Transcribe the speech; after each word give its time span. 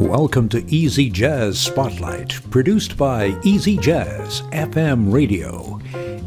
Welcome 0.00 0.48
to 0.48 0.64
Easy 0.66 1.10
Jazz 1.10 1.58
Spotlight, 1.58 2.40
produced 2.50 2.96
by 2.96 3.38
Easy 3.44 3.76
Jazz 3.76 4.40
FM 4.50 5.12
Radio. 5.12 5.78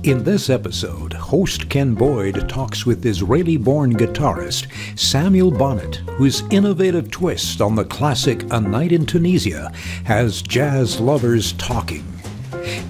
In 0.04 0.23
this 0.23 0.52
episode, 0.52 1.12
host 1.12 1.70
Ken 1.70 1.96
Boyd 1.96 2.47
talks 2.47 2.86
with 2.86 3.04
Israeli 3.04 3.57
born 3.57 3.96
guitarist 3.96 4.67
Samuel 4.97 5.49
Bonnet, 5.49 5.96
whose 6.17 6.44
innovative 6.51 7.09
twist 7.09 7.62
on 7.62 7.73
the 7.73 7.83
classic 7.83 8.44
A 8.54 8.62
Night 8.62 8.91
in 8.91 9.07
Tunisia 9.07 9.74
has 10.04 10.44
jazz 10.44 11.00
lovers 11.00 11.54
talking. 11.54 12.05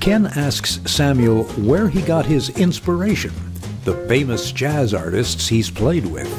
Ken 0.02 0.26
asks 0.36 0.82
Samuel 0.86 1.46
where 1.64 1.88
he 1.88 2.02
got 2.02 2.26
his 2.26 2.50
inspiration, 2.60 3.32
the 3.84 3.96
famous 4.08 4.52
jazz 4.52 4.94
artists 4.94 5.48
he's 5.48 5.70
played 5.70 6.06
with, 6.06 6.32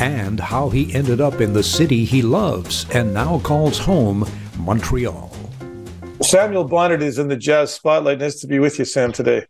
and 0.00 0.40
how 0.40 0.68
he 0.70 0.92
ended 0.94 1.20
up 1.20 1.40
in 1.40 1.52
the 1.52 1.62
city 1.62 2.04
he 2.04 2.22
loves 2.22 2.86
and 2.94 3.12
now 3.12 3.38
calls 3.40 3.78
home, 3.78 4.26
Montreal. 4.58 5.30
Samuel 6.22 6.64
Bonnet 6.64 7.02
is 7.02 7.18
in 7.18 7.28
the 7.28 7.36
Jazz 7.36 7.72
Spotlight. 7.74 8.18
Nice 8.18 8.40
to 8.40 8.46
be 8.46 8.58
with 8.58 8.78
you, 8.78 8.84
Sam, 8.84 9.12
today. 9.12 9.44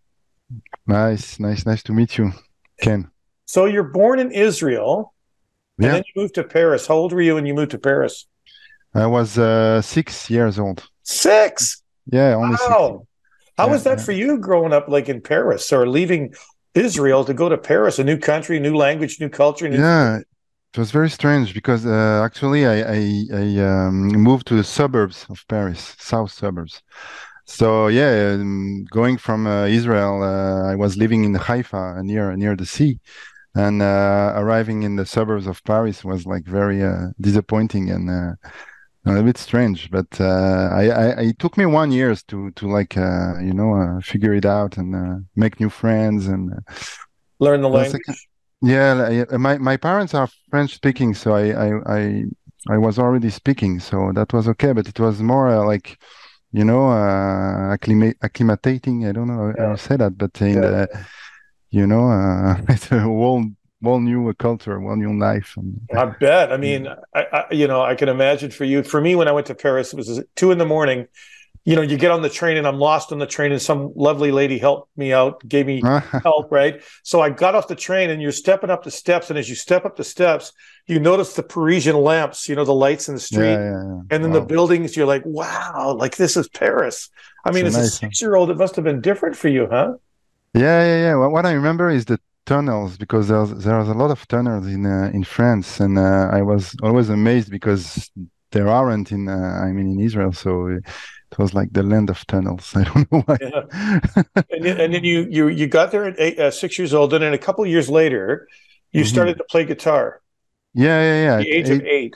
Nice, 0.86 1.38
nice, 1.40 1.64
nice 1.66 1.82
to 1.84 1.92
meet 1.92 2.18
you, 2.18 2.32
Ken. 2.80 3.10
So 3.46 3.66
you're 3.66 3.84
born 3.84 4.18
in 4.18 4.32
Israel, 4.32 5.14
Yeah. 5.78 5.86
and 5.88 5.94
then 5.96 6.04
you 6.14 6.22
moved 6.22 6.34
to 6.34 6.44
Paris. 6.44 6.86
How 6.86 6.94
old 6.94 7.12
were 7.12 7.20
you 7.20 7.34
when 7.36 7.46
you 7.46 7.54
moved 7.54 7.70
to 7.72 7.78
Paris? 7.78 8.26
I 8.94 9.06
was 9.06 9.38
uh, 9.38 9.82
six 9.82 10.28
years 10.30 10.58
old. 10.58 10.88
Six. 11.02 11.82
Yeah, 12.10 12.34
only 12.34 12.56
six. 12.56 12.68
Wow. 12.70 13.06
How 13.56 13.66
Yeah, 13.66 13.72
was 13.72 13.84
that 13.84 13.98
yeah. 13.98 14.04
for 14.04 14.12
you 14.12 14.38
growing 14.38 14.72
up 14.72 14.88
like 14.88 15.08
in 15.08 15.20
Paris 15.20 15.72
or 15.72 15.86
leaving 15.88 16.34
Israel 16.76 17.24
to 17.24 17.34
go 17.34 17.48
to 17.48 17.58
Paris, 17.58 17.98
a 17.98 18.04
new 18.04 18.18
country, 18.18 18.58
new 18.60 18.76
language, 18.76 19.20
new 19.20 19.28
culture? 19.28 19.68
New... 19.68 19.78
Yeah, 19.78 20.18
it 20.18 20.78
was 20.78 20.90
very 20.90 21.10
strange 21.10 21.54
because 21.54 21.86
uh, 21.86 22.22
actually 22.24 22.66
I 22.66 22.76
I, 22.98 23.00
I 23.32 23.46
um, 23.70 24.08
moved 24.08 24.46
to 24.48 24.54
the 24.54 24.64
suburbs 24.64 25.26
of 25.30 25.44
Paris, 25.48 25.96
south 25.98 26.32
suburbs. 26.32 26.82
So 27.46 27.86
yeah, 27.88 28.32
um, 28.34 28.84
going 28.90 29.16
from 29.18 29.46
uh, 29.46 29.66
Israel, 29.66 30.22
uh, 30.22 30.70
I 30.72 30.74
was 30.74 30.96
living 30.96 31.24
in 31.24 31.34
Haifa, 31.34 32.02
near 32.02 32.36
near 32.36 32.56
the 32.56 32.66
sea, 32.66 32.98
and 33.54 33.80
uh, 33.80 34.32
arriving 34.36 34.82
in 34.82 34.96
the 34.96 35.06
suburbs 35.06 35.46
of 35.46 35.62
Paris 35.64 36.04
was 36.04 36.26
like 36.26 36.44
very 36.44 36.82
uh, 36.82 37.08
disappointing 37.20 37.90
and 37.90 38.10
uh, 38.10 38.32
a 39.06 39.10
little 39.10 39.24
bit 39.24 39.38
strange. 39.38 39.90
But 39.90 40.20
uh, 40.20 40.70
I, 40.72 40.88
I 40.88 41.06
it 41.30 41.38
took 41.38 41.56
me 41.56 41.66
one 41.66 41.92
years 41.92 42.22
to 42.24 42.50
to 42.52 42.68
like 42.68 42.96
uh, 42.96 43.38
you 43.40 43.54
know 43.54 43.74
uh, 43.74 44.00
figure 44.00 44.34
it 44.34 44.44
out 44.46 44.76
and 44.78 44.94
uh, 44.94 45.18
make 45.36 45.60
new 45.60 45.70
friends 45.70 46.26
and. 46.28 46.52
Uh, 46.52 46.60
Learn 47.38 47.60
the 47.62 47.68
language. 47.68 48.28
yeah, 48.62 48.92
like, 48.94 49.32
my 49.32 49.58
my 49.58 49.76
parents 49.76 50.14
are 50.14 50.28
French 50.50 50.74
speaking, 50.74 51.14
so 51.14 51.34
I 51.34 51.50
I 51.52 51.98
I, 51.98 52.24
I 52.70 52.78
was 52.78 52.98
already 52.98 53.30
speaking, 53.30 53.80
so 53.80 54.12
that 54.14 54.32
was 54.32 54.48
okay. 54.48 54.72
But 54.72 54.88
it 54.88 54.98
was 55.00 55.22
more 55.22 55.48
uh, 55.48 55.64
like, 55.64 55.98
you 56.52 56.64
know, 56.64 56.88
uh, 56.88 57.72
acclimate, 57.72 58.18
acclimating. 58.20 59.08
I 59.08 59.12
don't 59.12 59.28
know 59.28 59.52
how 59.58 59.72
to 59.72 59.78
say 59.78 59.96
that, 59.96 60.18
but 60.18 60.40
in 60.40 60.62
Yeah. 60.62 60.70
the, 60.70 60.88
you 61.70 61.86
know, 61.86 62.10
uh, 62.10 62.56
it's 62.68 62.90
a 62.92 63.00
whole 63.00 63.44
whole 63.86 64.00
new 64.00 64.32
culture, 64.34 64.78
one 64.80 64.98
new 64.98 65.18
life. 65.18 65.54
And, 65.56 65.80
I 65.96 66.04
bet. 66.06 66.52
I 66.52 66.56
mean, 66.56 66.88
I, 67.14 67.26
I, 67.32 67.44
you 67.52 67.66
know, 67.66 67.82
I 67.82 67.94
can 67.94 68.08
imagine 68.08 68.50
for 68.50 68.64
you. 68.64 68.82
For 68.82 69.00
me, 69.00 69.14
when 69.14 69.28
I 69.28 69.32
went 69.32 69.46
to 69.46 69.54
Paris, 69.54 69.92
it 69.92 69.96
was 69.96 70.22
two 70.34 70.50
in 70.50 70.58
the 70.58 70.66
morning. 70.66 71.06
You 71.64 71.74
know, 71.74 71.82
you 71.82 71.96
get 71.96 72.12
on 72.12 72.22
the 72.22 72.28
train 72.28 72.56
and 72.56 72.66
I'm 72.66 72.78
lost 72.78 73.10
on 73.10 73.18
the 73.18 73.26
train, 73.26 73.50
and 73.50 73.60
some 73.60 73.92
lovely 73.96 74.30
lady 74.30 74.56
helped 74.56 74.96
me 74.96 75.12
out, 75.12 75.46
gave 75.48 75.66
me 75.66 75.82
help, 76.22 76.52
right? 76.52 76.80
So 77.02 77.20
I 77.20 77.30
got 77.30 77.56
off 77.56 77.66
the 77.66 77.74
train 77.74 78.10
and 78.10 78.22
you're 78.22 78.30
stepping 78.30 78.70
up 78.70 78.84
the 78.84 78.90
steps. 78.92 79.30
And 79.30 79.38
as 79.38 79.48
you 79.48 79.56
step 79.56 79.84
up 79.84 79.96
the 79.96 80.04
steps, 80.04 80.52
you 80.86 81.00
notice 81.00 81.34
the 81.34 81.42
Parisian 81.42 81.96
lamps, 81.96 82.48
you 82.48 82.54
know, 82.54 82.64
the 82.64 82.74
lights 82.74 83.08
in 83.08 83.14
the 83.14 83.20
street. 83.20 83.52
yeah, 83.52 83.72
yeah. 83.72 84.00
And 84.10 84.22
then 84.22 84.32
the 84.32 84.40
buildings, 84.40 84.96
you're 84.96 85.06
like, 85.06 85.22
wow, 85.24 85.96
like 85.98 86.16
this 86.16 86.36
is 86.36 86.48
Paris. 86.48 87.10
I 87.44 87.50
mean, 87.50 87.66
It's 87.66 87.76
as 87.76 87.86
a 87.86 87.90
six 87.90 88.22
year 88.22 88.36
old, 88.36 88.50
it 88.50 88.56
must 88.56 88.76
have 88.76 88.84
been 88.84 89.00
different 89.00 89.36
for 89.36 89.48
you, 89.48 89.66
huh? 89.68 89.94
Yeah, 90.54 90.84
yeah, 90.84 90.96
yeah. 91.02 91.14
What, 91.16 91.32
what 91.32 91.46
I 91.46 91.52
remember 91.52 91.90
is 91.90 92.04
the 92.06 92.18
tunnels 92.46 92.96
because 92.96 93.28
there's 93.28 93.50
there's 93.64 93.88
a 93.88 93.94
lot 94.02 94.10
of 94.10 94.26
tunnels 94.28 94.66
in 94.66 94.86
uh, 94.86 95.10
in 95.12 95.24
France, 95.24 95.80
and 95.80 95.98
uh, 95.98 96.28
I 96.32 96.42
was 96.42 96.74
always 96.82 97.08
amazed 97.10 97.50
because 97.50 98.10
there 98.52 98.68
aren't 98.68 99.12
in 99.12 99.28
uh, 99.28 99.60
I 99.66 99.72
mean 99.72 99.88
in 99.94 100.00
Israel, 100.00 100.32
so 100.32 100.66
it, 100.68 100.84
was 101.38 101.52
like 101.54 101.70
the 101.72 101.82
land 101.82 102.08
of 102.10 102.26
tunnels. 102.26 102.72
I 102.80 102.84
don't 102.84 103.06
know 103.12 103.20
why. 103.26 103.38
Yeah. 103.40 103.62
And, 104.50 104.64
then- 104.64 104.80
and 104.80 104.94
then 104.94 105.04
you 105.04 105.18
you 105.36 105.48
you 105.48 105.66
got 105.66 105.90
there 105.92 106.04
at 106.06 106.16
eight, 106.18 106.38
uh, 106.38 106.50
six 106.50 106.78
years 106.78 106.94
old, 106.94 107.12
and 107.14 107.22
then 107.22 107.34
a 107.34 107.38
couple 107.46 107.64
of 107.64 107.70
years 107.70 107.88
later, 108.00 108.48
you 108.92 109.04
Mhm. 109.04 109.08
started 109.14 109.36
to 109.38 109.44
play 109.50 109.64
guitar. 109.64 110.20
Yeah, 110.74 111.00
yeah, 111.08 111.18
yeah. 111.26 111.38
At 111.38 111.42
the 111.44 111.52
age 111.58 111.70
of 111.70 111.80
eight, 111.82 111.86
eight. 111.98 112.14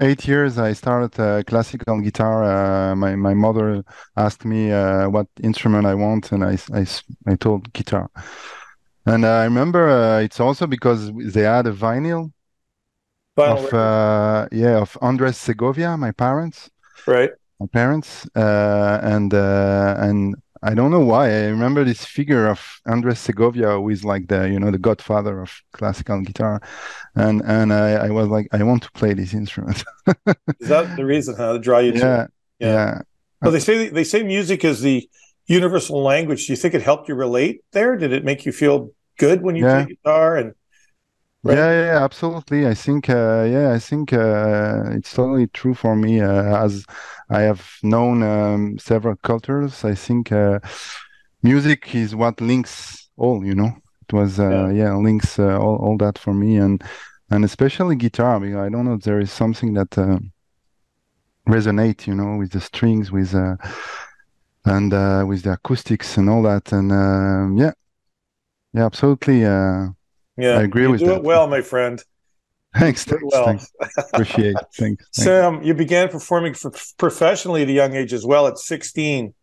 eight 0.00 0.28
years, 0.28 0.58
I 0.58 0.72
started 0.74 1.18
uh, 1.20 1.42
classical 1.44 2.00
guitar. 2.00 2.44
Uh, 2.44 2.94
my 2.96 3.16
my 3.16 3.34
mother 3.34 3.82
asked 4.16 4.44
me 4.44 4.72
uh, 4.72 5.08
what 5.14 5.26
instrument 5.42 5.86
I 5.86 5.94
want, 5.94 6.32
and 6.32 6.44
I 6.44 6.54
I, 6.80 6.86
I 7.32 7.34
told 7.36 7.72
guitar. 7.72 8.10
And 9.06 9.26
I 9.26 9.44
remember 9.44 9.88
uh, 9.88 10.20
it's 10.20 10.40
also 10.40 10.66
because 10.66 11.10
they 11.12 11.42
had 11.42 11.66
a 11.66 11.72
vinyl 11.72 12.32
Vinyl 13.36 13.66
of 13.66 13.74
uh, 13.74 14.48
yeah 14.52 14.78
of 14.78 14.96
Andres 15.00 15.36
Segovia, 15.36 15.96
my 15.96 16.12
parents, 16.12 16.70
right? 17.06 17.30
my 17.58 17.66
parents, 17.66 18.26
uh, 18.36 19.00
and 19.02 19.32
uh, 19.34 19.96
and 19.98 20.34
I 20.62 20.74
don't 20.74 20.90
know 20.90 21.00
why 21.00 21.30
I 21.30 21.46
remember 21.46 21.84
this 21.84 22.04
figure 22.04 22.48
of 22.48 22.80
Andres 22.86 23.18
Segovia, 23.18 23.72
who 23.72 23.88
is 23.90 24.04
like 24.04 24.28
the 24.28 24.48
you 24.48 24.58
know 24.60 24.70
the 24.70 24.78
godfather 24.78 25.40
of 25.40 25.52
classical 25.72 26.20
guitar, 26.22 26.60
and 27.14 27.42
and 27.44 27.72
I, 27.72 28.06
I 28.06 28.10
was 28.10 28.28
like 28.28 28.48
I 28.52 28.62
want 28.62 28.82
to 28.82 28.90
play 28.92 29.14
this 29.14 29.34
instrument. 29.34 29.84
Is 30.60 30.68
that 30.68 30.96
the 30.96 31.04
reason 31.04 31.36
how 31.36 31.52
to 31.54 31.58
draw 31.58 31.78
you 31.78 31.92
to 31.92 31.98
yeah, 31.98 32.26
Yeah. 32.58 33.02
Well, 33.42 33.52
they 33.52 33.60
say 33.60 33.88
they 33.88 34.04
say 34.04 34.22
music 34.22 34.64
is 34.64 34.82
the 34.82 35.08
universal 35.50 36.02
language. 36.02 36.46
Do 36.46 36.52
you 36.52 36.56
think 36.56 36.74
it 36.74 36.82
helped 36.82 37.08
you 37.08 37.14
relate 37.14 37.62
there? 37.72 37.96
Did 37.96 38.12
it 38.12 38.24
make 38.24 38.46
you 38.46 38.52
feel 38.52 38.90
good 39.18 39.42
when 39.42 39.56
you 39.56 39.64
Yeah. 39.64 39.82
play 39.82 39.94
guitar? 39.96 40.36
And 40.36 40.54
Right. 41.42 41.56
Yeah, 41.56 41.70
yeah, 41.70 41.84
yeah, 41.94 42.04
absolutely. 42.04 42.66
I 42.66 42.74
think, 42.74 43.08
uh, 43.08 43.46
yeah, 43.50 43.72
I 43.72 43.78
think 43.78 44.12
uh, 44.12 44.82
it's 44.96 45.14
totally 45.14 45.46
true 45.46 45.72
for 45.74 45.96
me. 45.96 46.20
Uh, 46.20 46.64
as 46.64 46.84
I 47.30 47.40
have 47.42 47.66
known 47.82 48.22
um, 48.22 48.78
several 48.78 49.16
cultures, 49.16 49.82
I 49.82 49.94
think 49.94 50.32
uh, 50.32 50.60
music 51.42 51.94
is 51.94 52.14
what 52.14 52.42
links 52.42 53.08
all. 53.16 53.42
You 53.42 53.54
know, 53.54 53.72
it 54.06 54.12
was, 54.12 54.38
uh, 54.38 54.68
yeah, 54.74 54.94
links 54.96 55.38
uh, 55.38 55.58
all 55.58 55.76
all 55.76 55.96
that 55.98 56.18
for 56.18 56.34
me, 56.34 56.58
and 56.58 56.82
and 57.30 57.42
especially 57.44 57.96
guitar. 57.96 58.38
Because 58.40 58.58
I 58.58 58.68
don't 58.68 58.84
know, 58.84 58.98
there 58.98 59.20
is 59.20 59.32
something 59.32 59.72
that 59.74 59.96
uh, 59.96 60.18
resonate, 61.48 62.06
you 62.06 62.14
know, 62.14 62.36
with 62.36 62.52
the 62.52 62.60
strings, 62.60 63.10
with 63.10 63.34
uh, 63.34 63.56
and 64.64 64.92
uh, 64.92 65.24
with 65.26 65.42
the 65.42 65.52
acoustics 65.52 66.16
and 66.16 66.28
all 66.30 66.42
that, 66.42 66.72
and 66.72 66.92
um 66.92 67.56
yeah, 67.56 67.72
yeah, 68.72 68.86
absolutely. 68.86 69.44
Uh, 69.44 69.88
yeah, 70.36 70.58
I 70.58 70.62
agree 70.62 70.86
you 70.86 70.90
with 70.90 71.00
do 71.00 71.06
that. 71.06 71.16
it 71.16 71.22
well, 71.22 71.46
my 71.48 71.62
friend. 71.62 72.02
thanks, 72.76 73.06
it 73.10 73.20
thanks, 73.20 73.24
well. 73.32 73.44
thanks. 73.44 73.72
Appreciate. 74.12 74.56
Thanks. 74.78 75.04
thanks. 75.16 75.24
Sam, 75.24 75.62
you 75.62 75.74
began 75.74 76.08
performing 76.08 76.54
for 76.54 76.72
professionally 76.98 77.62
at 77.62 77.68
a 77.68 77.72
young 77.72 77.94
age 77.94 78.12
as 78.12 78.24
well, 78.24 78.46
at 78.46 78.58
16. 78.58 79.34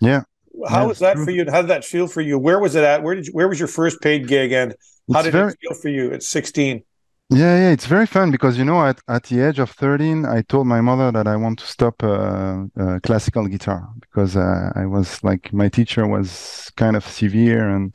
Yeah. 0.00 0.22
How 0.68 0.82
Yeah, 0.82 0.86
was 0.86 0.98
that 1.00 1.14
true. 1.16 1.24
for 1.24 1.30
you? 1.30 1.44
How 1.50 1.62
did 1.62 1.68
that 1.70 1.84
feel 1.84 2.06
for 2.08 2.20
you? 2.20 2.38
Where 2.38 2.58
was 2.58 2.74
it 2.74 2.84
at? 2.84 3.02
Where 3.02 3.14
did 3.14 3.26
you, 3.26 3.32
where 3.32 3.48
was 3.48 3.58
your 3.58 3.68
first 3.68 4.00
paid 4.00 4.26
gig, 4.28 4.52
and 4.52 4.74
how 5.12 5.20
It's 5.20 5.24
did 5.24 5.32
very, 5.32 5.52
it 5.52 5.58
feel 5.60 5.74
for 5.74 5.88
you 5.88 6.12
at 6.12 6.22
16? 6.22 6.82
Yeah, 7.30 7.56
yeah, 7.56 7.70
it's 7.70 7.86
very 7.86 8.06
fun 8.06 8.32
because 8.32 8.58
you 8.58 8.64
know, 8.64 8.84
at, 8.84 9.00
at 9.06 9.24
the 9.24 9.40
age 9.40 9.60
of 9.60 9.70
13, 9.70 10.26
I 10.26 10.42
told 10.42 10.66
my 10.66 10.80
mother 10.80 11.12
that 11.12 11.28
I 11.28 11.36
want 11.36 11.60
to 11.60 11.66
stop 11.66 12.02
uh, 12.02 12.64
uh, 12.78 12.98
classical 13.04 13.46
guitar 13.46 13.88
because 14.00 14.36
uh, 14.36 14.72
I 14.74 14.86
was 14.86 15.22
like, 15.22 15.52
my 15.52 15.68
teacher 15.68 16.08
was 16.08 16.72
kind 16.76 16.96
of 16.96 17.06
severe 17.06 17.68
and 17.68 17.94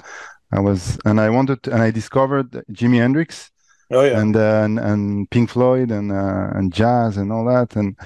I 0.53 0.61
was, 0.61 0.97
and 1.03 1.19
I 1.19 1.29
wanted, 1.29 1.63
to, 1.63 1.73
and 1.73 1.81
I 1.81 1.91
discovered 1.91 2.51
Jimi 2.71 2.97
Hendrix 2.97 3.51
Oh 3.91 4.03
yeah, 4.03 4.19
and, 4.19 4.35
uh, 4.37 4.61
and, 4.63 4.79
and 4.79 5.29
Pink 5.29 5.49
Floyd 5.49 5.91
and, 5.91 6.13
uh, 6.13 6.49
and 6.53 6.71
jazz 6.71 7.17
and 7.17 7.31
all 7.31 7.45
that. 7.45 7.75
And, 7.75 7.97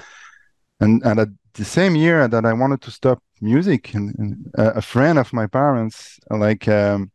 and, 0.80 1.00
and 1.04 1.20
at 1.20 1.28
the 1.54 1.64
same 1.64 1.94
year 1.94 2.26
that 2.26 2.44
I 2.44 2.52
wanted 2.52 2.80
to 2.82 2.90
stop 2.90 3.22
music 3.40 3.94
and, 3.94 4.14
and 4.18 4.52
uh, 4.58 4.72
a 4.74 4.82
friend 4.82 5.16
of 5.16 5.32
my 5.32 5.46
parents, 5.46 6.18
like, 6.28 6.66
um, 6.66 7.12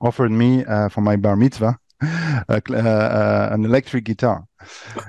offered 0.00 0.32
me 0.32 0.64
uh, 0.64 0.88
for 0.88 1.02
my 1.02 1.14
bar 1.14 1.36
mitzvah 1.36 1.78
a 2.48 2.62
uh, 2.70 2.76
uh, 2.76 3.48
an 3.52 3.64
electric 3.64 4.04
guitar. 4.04 4.46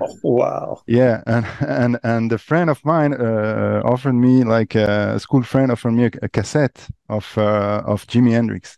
Oh, 0.01 0.17
wow. 0.23 0.81
Yeah, 0.87 1.23
and 1.25 1.45
and 1.61 1.99
and 2.03 2.31
a 2.31 2.37
friend 2.37 2.69
of 2.69 2.83
mine 2.85 3.13
uh, 3.13 3.81
offered 3.85 4.15
me 4.15 4.43
like 4.43 4.75
uh, 4.75 5.13
a 5.15 5.19
school 5.19 5.43
friend 5.43 5.71
offered 5.71 5.93
me 5.93 6.05
a, 6.05 6.11
a 6.23 6.29
cassette 6.29 6.87
of 7.09 7.37
uh, 7.37 7.81
of 7.85 8.07
Jimi 8.07 8.31
Hendrix, 8.31 8.77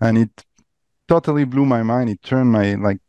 and 0.00 0.18
it 0.18 0.44
totally 1.08 1.44
blew 1.44 1.64
my 1.66 1.82
mind. 1.82 2.10
It 2.10 2.22
turned 2.22 2.52
my 2.52 2.74
like, 2.74 3.00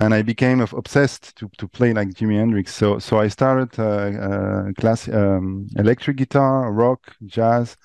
and 0.00 0.14
I 0.14 0.22
became 0.22 0.60
obsessed 0.60 1.36
to 1.36 1.50
to 1.58 1.68
play 1.68 1.92
like 1.92 2.08
Jimi 2.14 2.36
Hendrix. 2.36 2.74
So 2.74 2.98
so 2.98 3.18
I 3.20 3.28
started 3.28 3.78
uh, 3.78 3.84
uh, 3.84 4.72
class 4.78 5.08
um, 5.08 5.68
electric 5.76 6.16
guitar, 6.16 6.72
rock, 6.72 7.16
jazz. 7.26 7.76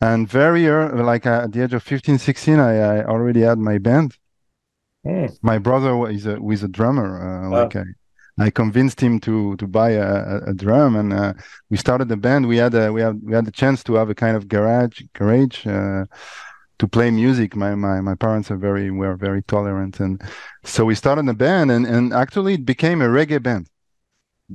And 0.00 0.28
very 0.28 0.66
early, 0.66 1.00
like 1.00 1.26
uh, 1.26 1.42
at 1.44 1.52
the 1.52 1.62
age 1.62 1.74
of 1.74 1.82
15, 1.84 2.18
16, 2.18 2.58
I, 2.58 2.74
I 2.76 3.04
already 3.04 3.42
had 3.42 3.58
my 3.58 3.78
band 3.78 4.16
Hmm. 5.04 5.26
my 5.42 5.58
brother 5.58 6.08
is 6.10 6.26
a 6.26 6.40
was 6.40 6.62
a 6.62 6.68
drummer 6.68 7.08
uh, 7.20 7.50
Wow. 7.50 7.62
like 7.62 7.76
I, 7.76 7.84
I 8.38 8.50
convinced 8.50 9.00
him 9.00 9.20
to 9.20 9.56
to 9.56 9.66
buy 9.66 9.90
a, 9.90 10.38
a 10.46 10.54
drum, 10.54 10.96
and 10.96 11.12
uh, 11.12 11.34
we 11.70 11.76
started 11.76 12.08
the 12.08 12.16
band. 12.16 12.46
We 12.46 12.56
had 12.56 12.74
a, 12.74 12.90
we 12.92 13.02
had 13.02 13.20
we 13.22 13.34
had 13.34 13.44
the 13.44 13.52
chance 13.52 13.82
to 13.84 13.94
have 13.94 14.08
a 14.08 14.14
kind 14.14 14.36
of 14.36 14.48
garage 14.48 15.02
garage 15.12 15.66
uh, 15.66 16.06
to 16.78 16.88
play 16.88 17.10
music. 17.10 17.54
My, 17.54 17.74
my 17.74 18.00
my 18.00 18.14
parents 18.14 18.50
are 18.50 18.56
very 18.56 18.90
were 18.90 19.16
very 19.16 19.42
tolerant, 19.42 20.00
and 20.00 20.22
so 20.64 20.84
we 20.84 20.94
started 20.94 21.26
the 21.26 21.34
band, 21.34 21.70
and 21.70 21.86
and 21.86 22.12
actually 22.14 22.54
it 22.54 22.64
became 22.64 23.02
a 23.02 23.06
reggae 23.06 23.42
band. 23.42 23.68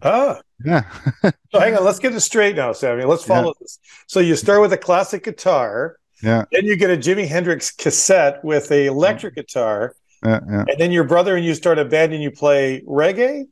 Ah, 0.02 0.42
yeah. 0.66 0.84
so 1.52 1.60
hang 1.60 1.76
on, 1.76 1.84
let's 1.84 2.00
get 2.00 2.16
it 2.16 2.22
straight 2.22 2.56
now, 2.56 2.74
Sammy. 2.74 3.04
Let's 3.04 3.24
follow 3.24 3.48
yeah. 3.50 3.62
this. 3.62 3.80
So 4.08 4.20
you 4.20 4.36
start 4.36 4.62
with 4.62 4.74
a 4.74 4.78
classic 4.78 5.24
guitar. 5.24 5.98
Yeah. 6.24 6.46
Then 6.52 6.66
you 6.66 6.76
get 6.76 6.90
a 6.90 6.98
Jimi 6.98 7.28
Hendrix 7.28 7.72
cassette 7.72 8.44
with 8.44 8.72
a 8.72 8.88
electric 8.88 9.36
guitar. 9.36 9.96
Yeah, 10.24 10.40
yeah. 10.50 10.66
And 10.68 10.80
then 10.80 10.92
your 10.92 11.04
brother 11.04 11.36
and 11.36 11.46
you 11.46 11.54
start 11.54 11.80
a 11.80 11.86
band 11.86 12.14
and 12.14 12.22
you 12.22 12.32
play 12.32 12.82
reggae. 12.82 13.46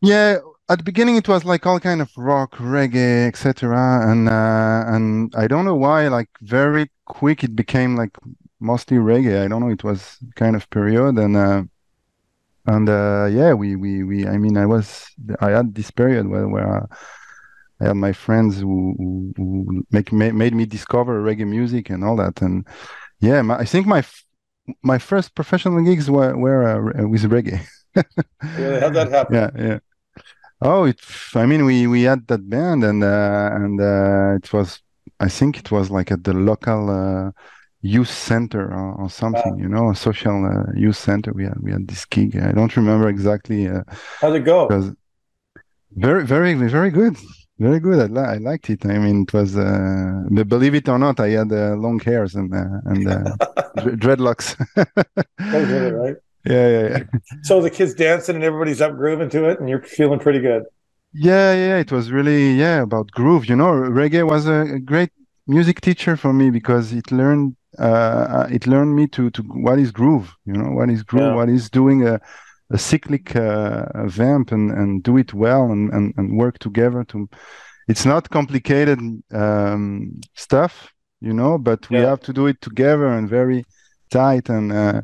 Yeah, 0.00 0.38
at 0.68 0.78
the 0.78 0.84
beginning 0.84 1.16
it 1.16 1.28
was 1.28 1.44
like 1.44 1.66
all 1.66 1.80
kind 1.80 2.00
of 2.00 2.10
rock, 2.16 2.56
reggae, 2.56 3.26
etc. 3.26 4.10
And 4.10 4.28
uh, 4.28 4.84
and 4.86 5.34
I 5.36 5.46
don't 5.46 5.64
know 5.64 5.74
why, 5.76 6.08
like 6.08 6.30
very 6.40 6.90
quick 7.04 7.44
it 7.44 7.54
became 7.54 7.96
like 7.96 8.16
mostly 8.60 8.96
reggae. 8.96 9.44
I 9.44 9.48
don't 9.48 9.60
know. 9.60 9.70
It 9.70 9.84
was 9.84 10.18
kind 10.34 10.56
of 10.56 10.68
period 10.70 11.18
and. 11.18 11.36
Uh, 11.36 11.62
and 12.66 12.86
uh, 12.86 13.28
yeah, 13.30 13.54
we, 13.54 13.76
we, 13.76 14.04
we, 14.04 14.26
I 14.26 14.36
mean, 14.36 14.58
I 14.58 14.66
was, 14.66 15.06
I 15.40 15.52
had 15.52 15.74
this 15.74 15.90
period 15.90 16.28
where, 16.28 16.46
where 16.46 16.86
I 17.80 17.86
had 17.86 17.96
my 17.96 18.12
friends 18.12 18.58
who, 18.58 18.94
who, 18.98 19.32
who 19.36 19.86
make 19.90 20.12
made 20.12 20.54
me 20.54 20.66
discover 20.66 21.22
reggae 21.22 21.48
music 21.48 21.88
and 21.88 22.04
all 22.04 22.16
that. 22.16 22.42
And 22.42 22.66
yeah, 23.20 23.40
my, 23.40 23.58
I 23.58 23.64
think 23.64 23.86
my 23.86 24.04
my 24.82 24.98
first 24.98 25.34
professional 25.34 25.82
gigs 25.82 26.10
were 26.10 26.36
were 26.36 26.64
uh, 26.64 27.08
with 27.08 27.24
reggae. 27.24 27.60
yeah, 27.96 28.80
how'd 28.80 28.94
that 28.94 29.10
happen? 29.10 29.34
Yeah, 29.34 29.50
yeah. 29.58 29.78
Oh, 30.60 30.84
it. 30.84 31.00
I 31.34 31.46
mean, 31.46 31.64
we 31.64 31.86
we 31.86 32.02
had 32.02 32.26
that 32.28 32.48
band, 32.48 32.84
and 32.84 33.02
uh, 33.02 33.50
and 33.54 33.80
uh, 33.80 34.36
it 34.36 34.52
was. 34.52 34.80
I 35.20 35.28
think 35.28 35.58
it 35.58 35.70
was 35.72 35.90
like 35.90 36.12
at 36.12 36.22
the 36.24 36.32
local 36.32 36.90
uh, 36.90 37.30
youth 37.80 38.10
center 38.10 38.72
or, 38.72 39.02
or 39.02 39.10
something. 39.10 39.58
You 39.58 39.68
know, 39.68 39.90
a 39.90 39.96
social 39.96 40.44
uh, 40.44 40.72
youth 40.74 40.96
center. 40.96 41.32
We 41.32 41.44
had 41.44 41.58
we 41.60 41.72
had 41.72 41.88
this 41.88 42.04
gig. 42.04 42.36
I 42.36 42.52
don't 42.52 42.76
remember 42.76 43.08
exactly. 43.08 43.68
Uh, 43.68 43.82
How'd 44.20 44.36
it 44.36 44.44
go? 44.44 44.68
Very, 45.96 46.24
very, 46.24 46.54
very 46.54 46.90
good. 46.90 47.16
Very 47.58 47.80
good. 47.80 47.98
I, 47.98 48.06
li- 48.06 48.28
I 48.34 48.36
liked 48.36 48.70
it. 48.70 48.86
I 48.86 48.98
mean, 48.98 49.22
it 49.22 49.32
was. 49.32 49.56
Uh, 49.56 50.22
believe 50.46 50.74
it 50.76 50.88
or 50.88 50.98
not, 50.98 51.18
I 51.18 51.30
had 51.30 51.50
uh, 51.52 51.74
long 51.74 51.98
hairs 51.98 52.36
and 52.36 52.54
uh, 52.54 52.64
and 52.84 53.08
uh, 53.08 53.36
dreadlocks. 54.02 54.56
right? 55.38 56.16
Yeah, 56.44 56.68
yeah, 56.68 56.88
yeah. 56.88 57.20
So 57.42 57.60
the 57.60 57.68
kids 57.68 57.92
dancing 57.92 58.36
and 58.36 58.44
everybody's 58.44 58.80
up 58.80 58.96
grooving 58.96 59.28
to 59.30 59.48
it, 59.50 59.60
and 59.60 59.68
you're 59.68 59.82
feeling 59.82 60.18
pretty 60.18 60.38
good. 60.38 60.62
Yeah, 61.12 61.52
yeah. 61.52 61.76
It 61.78 61.90
was 61.92 62.10
really 62.12 62.52
yeah 62.52 62.80
about 62.80 63.10
groove. 63.10 63.46
You 63.48 63.56
know, 63.56 63.72
reggae 63.72 64.26
was 64.26 64.46
a 64.46 64.78
great 64.78 65.10
music 65.46 65.80
teacher 65.80 66.16
for 66.16 66.32
me 66.32 66.50
because 66.50 66.92
it 66.92 67.10
learned 67.10 67.56
uh, 67.78 68.46
it 68.50 68.66
learned 68.66 68.94
me 68.94 69.08
to 69.08 69.30
to 69.30 69.42
what 69.42 69.78
is 69.78 69.90
groove. 69.90 70.34
You 70.46 70.54
know, 70.54 70.70
what 70.70 70.88
is 70.90 71.02
groove? 71.02 71.22
Yeah. 71.24 71.34
What 71.34 71.48
is 71.50 71.68
doing 71.68 72.06
a 72.06 72.20
a 72.70 72.78
cyclic 72.78 73.34
uh, 73.34 73.86
vamp 74.06 74.52
and, 74.52 74.70
and 74.70 75.02
do 75.02 75.16
it 75.16 75.32
well 75.32 75.72
and, 75.72 75.90
and, 75.92 76.12
and 76.16 76.36
work 76.36 76.58
together 76.58 77.04
to 77.04 77.28
it's 77.88 78.04
not 78.04 78.28
complicated 78.28 78.98
um, 79.32 80.20
stuff 80.34 80.92
you 81.20 81.32
know 81.32 81.58
but 81.58 81.88
we 81.90 81.98
yeah. 81.98 82.06
have 82.06 82.20
to 82.20 82.32
do 82.32 82.46
it 82.46 82.60
together 82.60 83.06
and 83.06 83.28
very 83.28 83.64
tight 84.10 84.48
and 84.48 84.72
uh, 84.72 85.00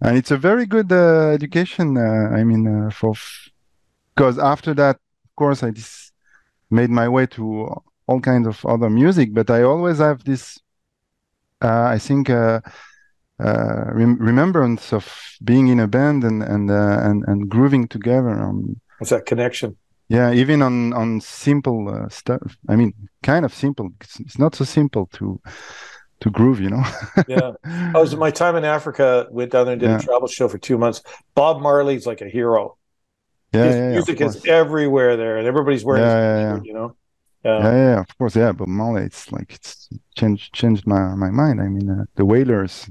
and 0.00 0.16
it's 0.16 0.30
a 0.30 0.36
very 0.36 0.66
good 0.66 0.90
uh, 0.90 1.28
education 1.28 1.96
uh, 1.96 2.30
i 2.34 2.42
mean 2.42 2.66
uh, 2.66 2.90
for 2.90 3.14
because 4.14 4.38
after 4.38 4.74
that 4.74 4.96
of 4.96 5.36
course 5.36 5.62
i 5.62 5.70
just 5.70 6.12
made 6.70 6.90
my 6.90 7.08
way 7.08 7.26
to 7.26 7.68
all 8.06 8.20
kinds 8.20 8.46
of 8.46 8.64
other 8.66 8.90
music 8.90 9.32
but 9.32 9.50
i 9.50 9.62
always 9.62 9.98
have 9.98 10.24
this 10.24 10.58
uh, 11.62 11.84
i 11.84 11.98
think 11.98 12.30
uh, 13.40 13.84
rem- 13.92 14.18
remembrance 14.18 14.92
of 14.92 15.36
being 15.42 15.68
in 15.68 15.80
a 15.80 15.88
band 15.88 16.24
and 16.24 16.42
and 16.42 16.70
uh, 16.70 17.00
and, 17.02 17.24
and 17.26 17.48
grooving 17.48 17.88
together 17.88 18.30
on 18.30 18.80
what's 18.98 19.10
that 19.10 19.26
connection. 19.26 19.76
Yeah 20.08 20.32
even 20.32 20.62
on 20.62 20.92
on 20.92 21.20
simple 21.20 21.88
uh, 21.88 22.08
stuff. 22.08 22.56
I 22.68 22.76
mean 22.76 22.92
kind 23.22 23.44
of 23.44 23.52
simple. 23.52 23.90
It's, 24.00 24.20
it's, 24.20 24.38
not 24.38 24.54
so 24.54 24.64
simple 24.64 25.06
to 25.14 25.40
to 26.20 26.30
groove 26.30 26.60
you 26.60 26.70
know? 26.70 26.84
Yeah. 27.28 27.52
I 27.64 27.98
was 27.98 28.14
my 28.14 28.30
time 28.30 28.56
in 28.56 28.64
africa 28.64 29.26
went 29.30 29.50
down 29.50 29.66
there 29.66 29.72
and 29.72 29.80
did 29.80 29.90
yeah. 29.90 29.98
a 29.98 30.02
travel 30.02 30.28
show 30.28 30.48
for 30.48 30.58
two 30.58 30.78
months. 30.78 31.02
Bob 31.34 31.60
marley's 31.60 32.06
like 32.06 32.20
a 32.20 32.28
hero. 32.28 32.76
Yeah, 33.52 33.64
His 33.64 33.74
yeah 33.76 33.90
music 33.90 34.20
is 34.20 34.46
everywhere 34.46 35.16
there 35.16 35.38
and 35.38 35.46
everybody's 35.48 35.84
wearing 35.84 36.04
yeah, 36.04 36.60
you 36.62 36.72
know? 36.72 36.96
Yeah. 37.44 37.58
yeah, 37.58 37.72
yeah, 37.72 38.00
of 38.00 38.16
course, 38.16 38.34
yeah. 38.36 38.52
But 38.52 38.68
Marley, 38.68 39.02
it's 39.02 39.30
like 39.30 39.52
it's 39.52 39.90
changed 40.16 40.54
changed 40.54 40.86
my 40.86 41.14
my 41.14 41.30
mind. 41.30 41.60
I 41.60 41.68
mean, 41.68 41.90
uh, 41.90 42.04
the 42.14 42.24
Wailers, 42.24 42.88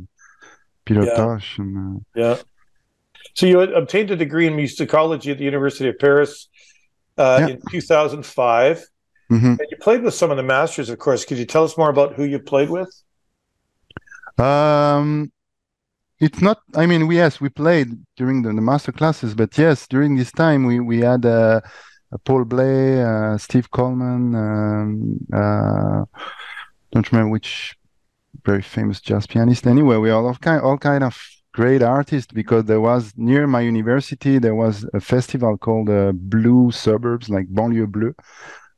Peter 0.85 1.03
yeah. 1.06 1.15
Tosh. 1.15 1.57
And, 1.57 1.97
uh... 1.97 2.00
Yeah. 2.15 2.38
So 3.35 3.45
you 3.45 3.59
obtained 3.62 4.12
a 4.12 4.15
degree 4.15 4.47
in 4.47 4.53
musicology 4.53 5.31
at 5.31 5.38
the 5.38 5.44
University 5.44 5.89
of 5.89 5.97
Paris 5.97 6.50
uh, 7.18 7.45
yeah. 7.47 7.56
in 7.56 7.62
2005. 7.71 8.85
Mm-hmm. 9.31 9.45
And 9.45 9.68
you 9.71 9.77
played 9.77 10.03
with 10.03 10.13
some 10.13 10.30
of 10.31 10.38
the 10.38 10.44
masters, 10.44 10.89
of 10.89 11.00
course. 11.00 11.25
Could 11.25 11.38
you 11.38 11.45
tell 11.45 11.63
us 11.63 11.77
more 11.77 11.89
about 11.89 12.13
who 12.13 12.24
you 12.24 12.39
played 12.39 12.69
with? 12.69 12.94
Um, 14.38 15.31
it's 16.19 16.41
not. 16.41 16.59
I 16.75 16.85
mean, 16.85 17.07
we 17.07 17.18
yes, 17.18 17.41
we 17.41 17.50
played 17.50 17.89
during 18.15 18.41
the, 18.41 18.50
the 18.50 18.62
master 18.62 18.91
classes, 18.91 19.33
but 19.33 19.57
yes, 19.57 19.88
during 19.88 20.15
this 20.15 20.31
time 20.31 20.65
we 20.65 20.80
we 20.80 21.00
had 21.00 21.25
uh, 21.25 21.62
Paul 22.25 22.45
Bley, 22.45 23.01
uh, 23.01 23.38
Steve 23.38 23.69
Coleman. 23.71 24.35
Um, 24.35 25.19
uh, 25.33 26.06
don't 26.91 27.12
remember 27.12 27.31
which 27.31 27.75
very 28.45 28.62
famous 28.62 29.00
jazz 29.01 29.27
pianist. 29.27 29.68
Anyway, 29.68 29.97
we 29.97 30.09
all 30.09 30.27
of 30.27 30.41
kind 30.41 30.62
all 30.62 30.77
kind 30.77 31.03
of 31.03 31.18
great 31.53 31.83
artists 31.83 32.33
because 32.33 32.65
there 32.65 32.81
was 32.81 33.13
near 33.15 33.45
my 33.45 33.62
university 33.62 34.39
there 34.39 34.56
was 34.56 34.85
a 34.94 35.00
festival 35.00 35.57
called 35.57 35.89
uh, 35.89 36.12
Blue 36.13 36.71
Suburbs, 36.71 37.30
like 37.30 37.47
Banlieue 37.47 37.88
Bleu, 37.88 38.13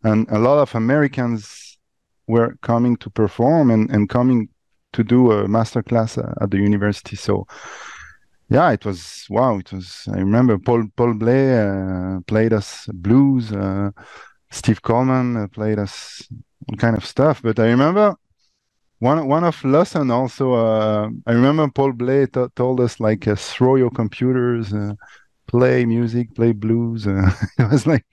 and 0.04 0.30
a 0.30 0.40
lot 0.40 0.60
of 0.60 0.76
Americans 0.76 1.78
were 2.28 2.56
coming 2.62 2.98
to 2.98 3.10
perform 3.10 3.72
and, 3.72 3.90
and 3.92 4.10
coming 4.10 4.50
to 4.94 5.04
do 5.04 5.32
a 5.32 5.48
master 5.48 5.84
class 5.84 6.18
uh, 6.18 6.34
at 6.42 6.52
the 6.52 6.58
university. 6.58 7.16
So 7.16 7.46
yeah, 8.50 8.72
it 8.72 8.86
was 8.86 9.26
wow. 9.30 9.58
It 9.58 9.72
was. 9.72 10.08
I 10.12 10.20
remember 10.20 10.58
Paul 10.58 10.86
Paul 10.96 11.16
Bley 11.16 11.58
uh, 11.58 12.20
played 12.28 12.54
us 12.54 12.88
blues. 12.94 13.52
Uh, 13.52 13.92
Steve 14.52 14.82
Coleman 14.82 15.36
uh, 15.38 15.48
played 15.48 15.80
us 15.80 16.28
all 16.70 16.78
kind 16.78 16.96
of 16.96 17.06
stuff. 17.06 17.42
But 17.42 17.60
I 17.60 17.66
remember 17.66 18.16
one 19.00 19.28
one 19.28 19.44
of 19.44 19.64
lesson 19.64 20.10
also 20.10 20.54
uh, 20.54 21.10
i 21.28 21.32
remember 21.32 21.68
paul 21.70 21.92
bley 21.92 22.26
t- 22.26 22.46
told 22.56 22.80
us 22.80 23.00
like 23.00 23.28
uh, 23.28 23.36
throw 23.36 23.76
your 23.76 23.90
computers 23.92 24.74
uh, 24.74 24.94
play 25.48 25.86
music 25.86 26.34
play 26.34 26.52
blues 26.52 27.06
uh, 27.08 27.30
it 27.60 27.70
was 27.70 27.86
like 27.86 28.06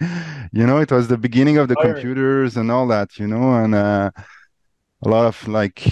you 0.52 0.66
know 0.66 0.78
it 0.78 0.90
was 0.90 1.08
the 1.08 1.16
beginning 1.16 1.58
of 1.58 1.68
the 1.68 1.74
Fire. 1.74 1.92
computers 1.92 2.56
and 2.56 2.70
all 2.70 2.86
that 2.86 3.18
you 3.18 3.26
know 3.26 3.54
and 3.54 3.74
uh, 3.74 4.10
a 5.02 5.08
lot 5.08 5.26
of 5.26 5.48
like 5.48 5.86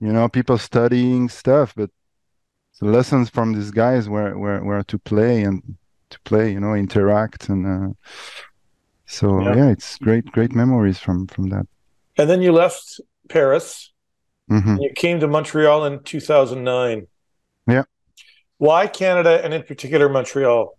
you 0.00 0.12
know 0.12 0.28
people 0.28 0.58
studying 0.58 1.28
stuff 1.28 1.72
but 1.74 1.90
the 2.80 2.86
lessons 2.86 3.28
from 3.28 3.54
these 3.54 3.70
guys 3.70 4.08
were 4.08 4.38
were, 4.38 4.62
were 4.62 4.82
to 4.84 4.98
play 4.98 5.42
and 5.42 5.62
to 6.10 6.20
play 6.20 6.52
you 6.52 6.60
know 6.60 6.74
interact 6.74 7.48
and 7.48 7.66
uh, 7.66 7.92
so 9.06 9.40
yeah. 9.40 9.56
yeah 9.56 9.68
it's 9.70 9.98
great 9.98 10.26
great 10.26 10.52
memories 10.54 10.98
from 10.98 11.26
from 11.26 11.48
that 11.48 11.66
and 12.16 12.30
then 12.30 12.40
you 12.40 12.52
left 12.52 13.00
paris 13.28 13.92
Mm-hmm. 14.50 14.76
You 14.78 14.90
came 14.94 15.20
to 15.20 15.28
Montreal 15.28 15.84
in 15.84 16.02
2009. 16.02 17.06
Yeah. 17.66 17.82
Why 18.58 18.86
Canada 18.86 19.40
and 19.44 19.54
in 19.54 19.62
particular 19.62 20.08
Montreal? 20.08 20.76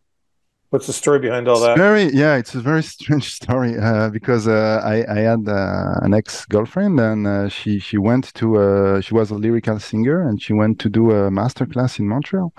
What's 0.70 0.86
the 0.86 0.94
story 0.94 1.18
behind 1.18 1.48
all 1.48 1.58
it's 1.58 1.66
that? 1.66 1.78
Very, 1.78 2.14
yeah, 2.14 2.36
it's 2.36 2.54
a 2.54 2.60
very 2.60 2.84
strange 2.96 3.34
story 3.34 3.76
uh, 3.78 4.10
because 4.10 4.48
uh, 4.48 4.82
I, 4.84 5.04
I 5.12 5.20
had 5.22 5.48
uh, 5.48 5.96
an 6.02 6.14
ex 6.14 6.46
girlfriend 6.46 7.00
and 7.00 7.26
uh, 7.26 7.50
she 7.50 7.80
she 7.80 7.98
went 7.98 8.34
to 8.36 8.58
uh, 8.58 9.02
she 9.02 9.16
was 9.16 9.32
a 9.32 9.36
lyrical 9.36 9.80
singer 9.80 10.28
and 10.28 10.40
she 10.40 10.54
went 10.54 10.80
to 10.80 10.90
do 10.90 11.12
a 11.12 11.32
master 11.32 11.66
class 11.66 11.98
in 11.98 12.08
Montreal. 12.08 12.54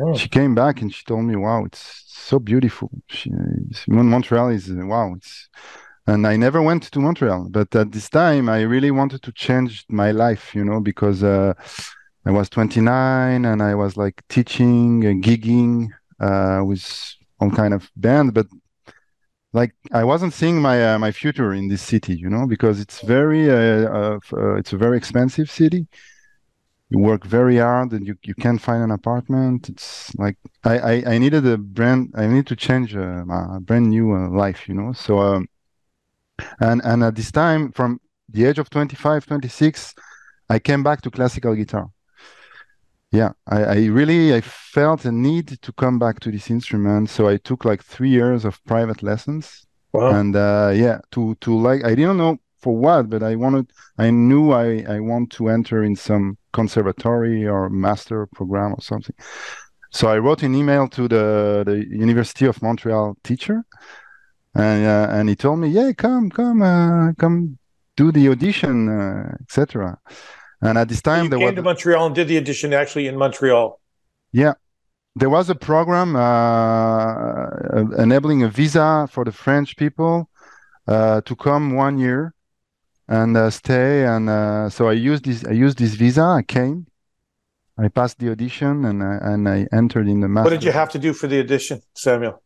Oh. 0.00 0.14
She 0.14 0.28
came 0.28 0.54
back 0.54 0.80
and 0.80 0.94
she 0.94 1.04
told 1.04 1.24
me, 1.24 1.34
"Wow, 1.34 1.64
it's 1.64 2.04
so 2.06 2.38
beautiful." 2.38 2.90
She, 3.08 3.30
Montreal 3.88 4.50
is 4.50 4.70
wow, 4.70 5.14
it's 5.16 5.48
and 6.06 6.26
I 6.26 6.36
never 6.36 6.62
went 6.62 6.84
to 6.84 7.00
Montreal. 7.00 7.48
But 7.50 7.74
at 7.74 7.92
this 7.92 8.08
time, 8.08 8.48
I 8.48 8.62
really 8.62 8.90
wanted 8.90 9.22
to 9.22 9.32
change 9.32 9.84
my 9.88 10.10
life, 10.10 10.54
you 10.54 10.64
know, 10.64 10.80
because 10.80 11.22
uh, 11.22 11.54
I 12.24 12.30
was 12.30 12.48
29 12.48 13.44
and 13.44 13.62
I 13.62 13.74
was 13.74 13.96
like 13.96 14.22
teaching, 14.28 15.04
uh, 15.04 15.10
gigging 15.26 15.88
uh, 16.20 16.64
with 16.64 17.14
all 17.40 17.50
kind 17.50 17.74
of 17.74 17.90
band, 17.96 18.34
but 18.34 18.46
like 19.52 19.72
I 19.92 20.04
wasn't 20.04 20.34
seeing 20.34 20.60
my 20.60 20.94
uh, 20.94 20.98
my 20.98 21.12
future 21.12 21.52
in 21.54 21.68
this 21.68 21.82
city, 21.82 22.14
you 22.14 22.28
know, 22.28 22.46
because 22.46 22.80
it's 22.80 23.00
very 23.00 23.50
uh, 23.50 24.18
uh, 24.32 24.54
it's 24.56 24.72
a 24.72 24.76
very 24.76 24.96
expensive 24.98 25.50
city, 25.50 25.86
you 26.88 26.98
work 26.98 27.24
very 27.24 27.56
hard 27.58 27.92
and 27.92 28.06
you, 28.06 28.16
you 28.22 28.34
can't 28.34 28.60
find 28.60 28.82
an 28.82 28.90
apartment. 28.90 29.68
It's 29.68 30.14
like 30.16 30.36
I, 30.64 30.78
I, 30.78 31.14
I 31.14 31.18
needed 31.18 31.46
a 31.46 31.58
brand. 31.58 32.12
I 32.16 32.26
need 32.26 32.46
to 32.46 32.56
change 32.56 32.94
uh, 32.94 33.24
a 33.28 33.60
brand 33.60 33.90
new 33.90 34.14
uh, 34.14 34.28
life, 34.30 34.68
you 34.68 34.74
know. 34.74 34.92
So 34.92 35.18
um, 35.18 35.48
and 36.60 36.80
and 36.84 37.02
at 37.02 37.14
this 37.14 37.30
time, 37.30 37.72
from 37.72 38.00
the 38.28 38.44
age 38.44 38.58
of 38.58 38.70
25, 38.70 39.26
26, 39.26 39.94
I 40.48 40.58
came 40.58 40.82
back 40.82 41.00
to 41.02 41.10
classical 41.10 41.54
guitar. 41.54 41.88
Yeah, 43.12 43.32
I, 43.46 43.64
I 43.64 43.86
really 43.86 44.34
I 44.34 44.40
felt 44.40 45.04
a 45.04 45.12
need 45.12 45.62
to 45.62 45.72
come 45.72 45.98
back 45.98 46.20
to 46.20 46.30
this 46.30 46.50
instrument. 46.50 47.08
So 47.08 47.28
I 47.28 47.36
took 47.36 47.64
like 47.64 47.82
three 47.82 48.10
years 48.10 48.44
of 48.44 48.62
private 48.64 49.02
lessons. 49.02 49.66
Wow. 49.92 50.10
And 50.10 50.36
uh, 50.36 50.72
yeah, 50.74 51.00
to 51.12 51.34
to 51.36 51.56
like 51.58 51.84
I 51.84 51.94
didn't 51.94 52.18
know 52.18 52.38
for 52.58 52.76
what, 52.76 53.08
but 53.08 53.22
I 53.22 53.36
wanted 53.36 53.70
I 53.96 54.10
knew 54.10 54.52
I 54.52 54.84
I 54.88 55.00
want 55.00 55.30
to 55.32 55.48
enter 55.48 55.84
in 55.84 55.96
some 55.96 56.36
conservatory 56.52 57.46
or 57.46 57.70
master 57.70 58.26
program 58.26 58.72
or 58.72 58.82
something. 58.82 59.14
So 59.92 60.08
I 60.08 60.18
wrote 60.18 60.42
an 60.42 60.54
email 60.54 60.88
to 60.88 61.08
the 61.08 61.62
the 61.64 61.86
University 61.88 62.44
of 62.46 62.60
Montreal 62.60 63.16
teacher, 63.22 63.64
and 64.56 64.86
uh, 64.86 65.08
and 65.10 65.28
he 65.28 65.36
told 65.36 65.58
me, 65.58 65.68
yeah, 65.68 65.92
come 65.92 66.30
come 66.30 66.62
uh, 66.62 67.12
come 67.14 67.58
do 67.96 68.10
the 68.10 68.28
audition, 68.28 68.88
uh, 68.88 69.36
etc. 69.42 69.98
And 70.62 70.78
at 70.78 70.88
this 70.88 71.02
time, 71.02 71.24
you 71.24 71.30
there 71.30 71.38
came 71.38 71.48
was 71.48 71.54
to 71.56 71.62
Montreal 71.62 72.06
and 72.06 72.14
did 72.14 72.28
the 72.28 72.38
audition 72.38 72.72
actually 72.72 73.06
in 73.06 73.16
Montreal. 73.16 73.78
yeah, 74.32 74.54
there 75.14 75.30
was 75.30 75.50
a 75.50 75.54
program 75.54 76.16
uh, 76.16 77.48
enabling 77.98 78.42
a 78.42 78.48
visa 78.48 79.08
for 79.10 79.24
the 79.24 79.32
French 79.32 79.76
people 79.76 80.30
uh, 80.88 81.20
to 81.22 81.36
come 81.36 81.74
one 81.74 81.98
year 81.98 82.34
and 83.08 83.36
uh, 83.36 83.50
stay. 83.50 84.06
And 84.06 84.28
uh, 84.28 84.70
so 84.70 84.88
I 84.88 84.92
used 84.92 85.24
this. 85.24 85.44
I 85.44 85.52
used 85.52 85.78
this 85.78 85.94
visa. 85.94 86.22
I 86.22 86.42
came. 86.42 86.86
I 87.78 87.88
passed 87.88 88.18
the 88.18 88.30
audition 88.30 88.86
and 88.86 89.02
I, 89.02 89.18
and 89.20 89.46
I 89.46 89.66
entered 89.70 90.08
in 90.08 90.20
the 90.20 90.28
master. 90.28 90.50
What 90.50 90.58
did 90.58 90.64
you 90.64 90.72
have 90.72 90.88
to 90.92 90.98
do 90.98 91.12
for 91.12 91.26
the 91.26 91.40
audition, 91.40 91.82
Samuel? 91.92 92.42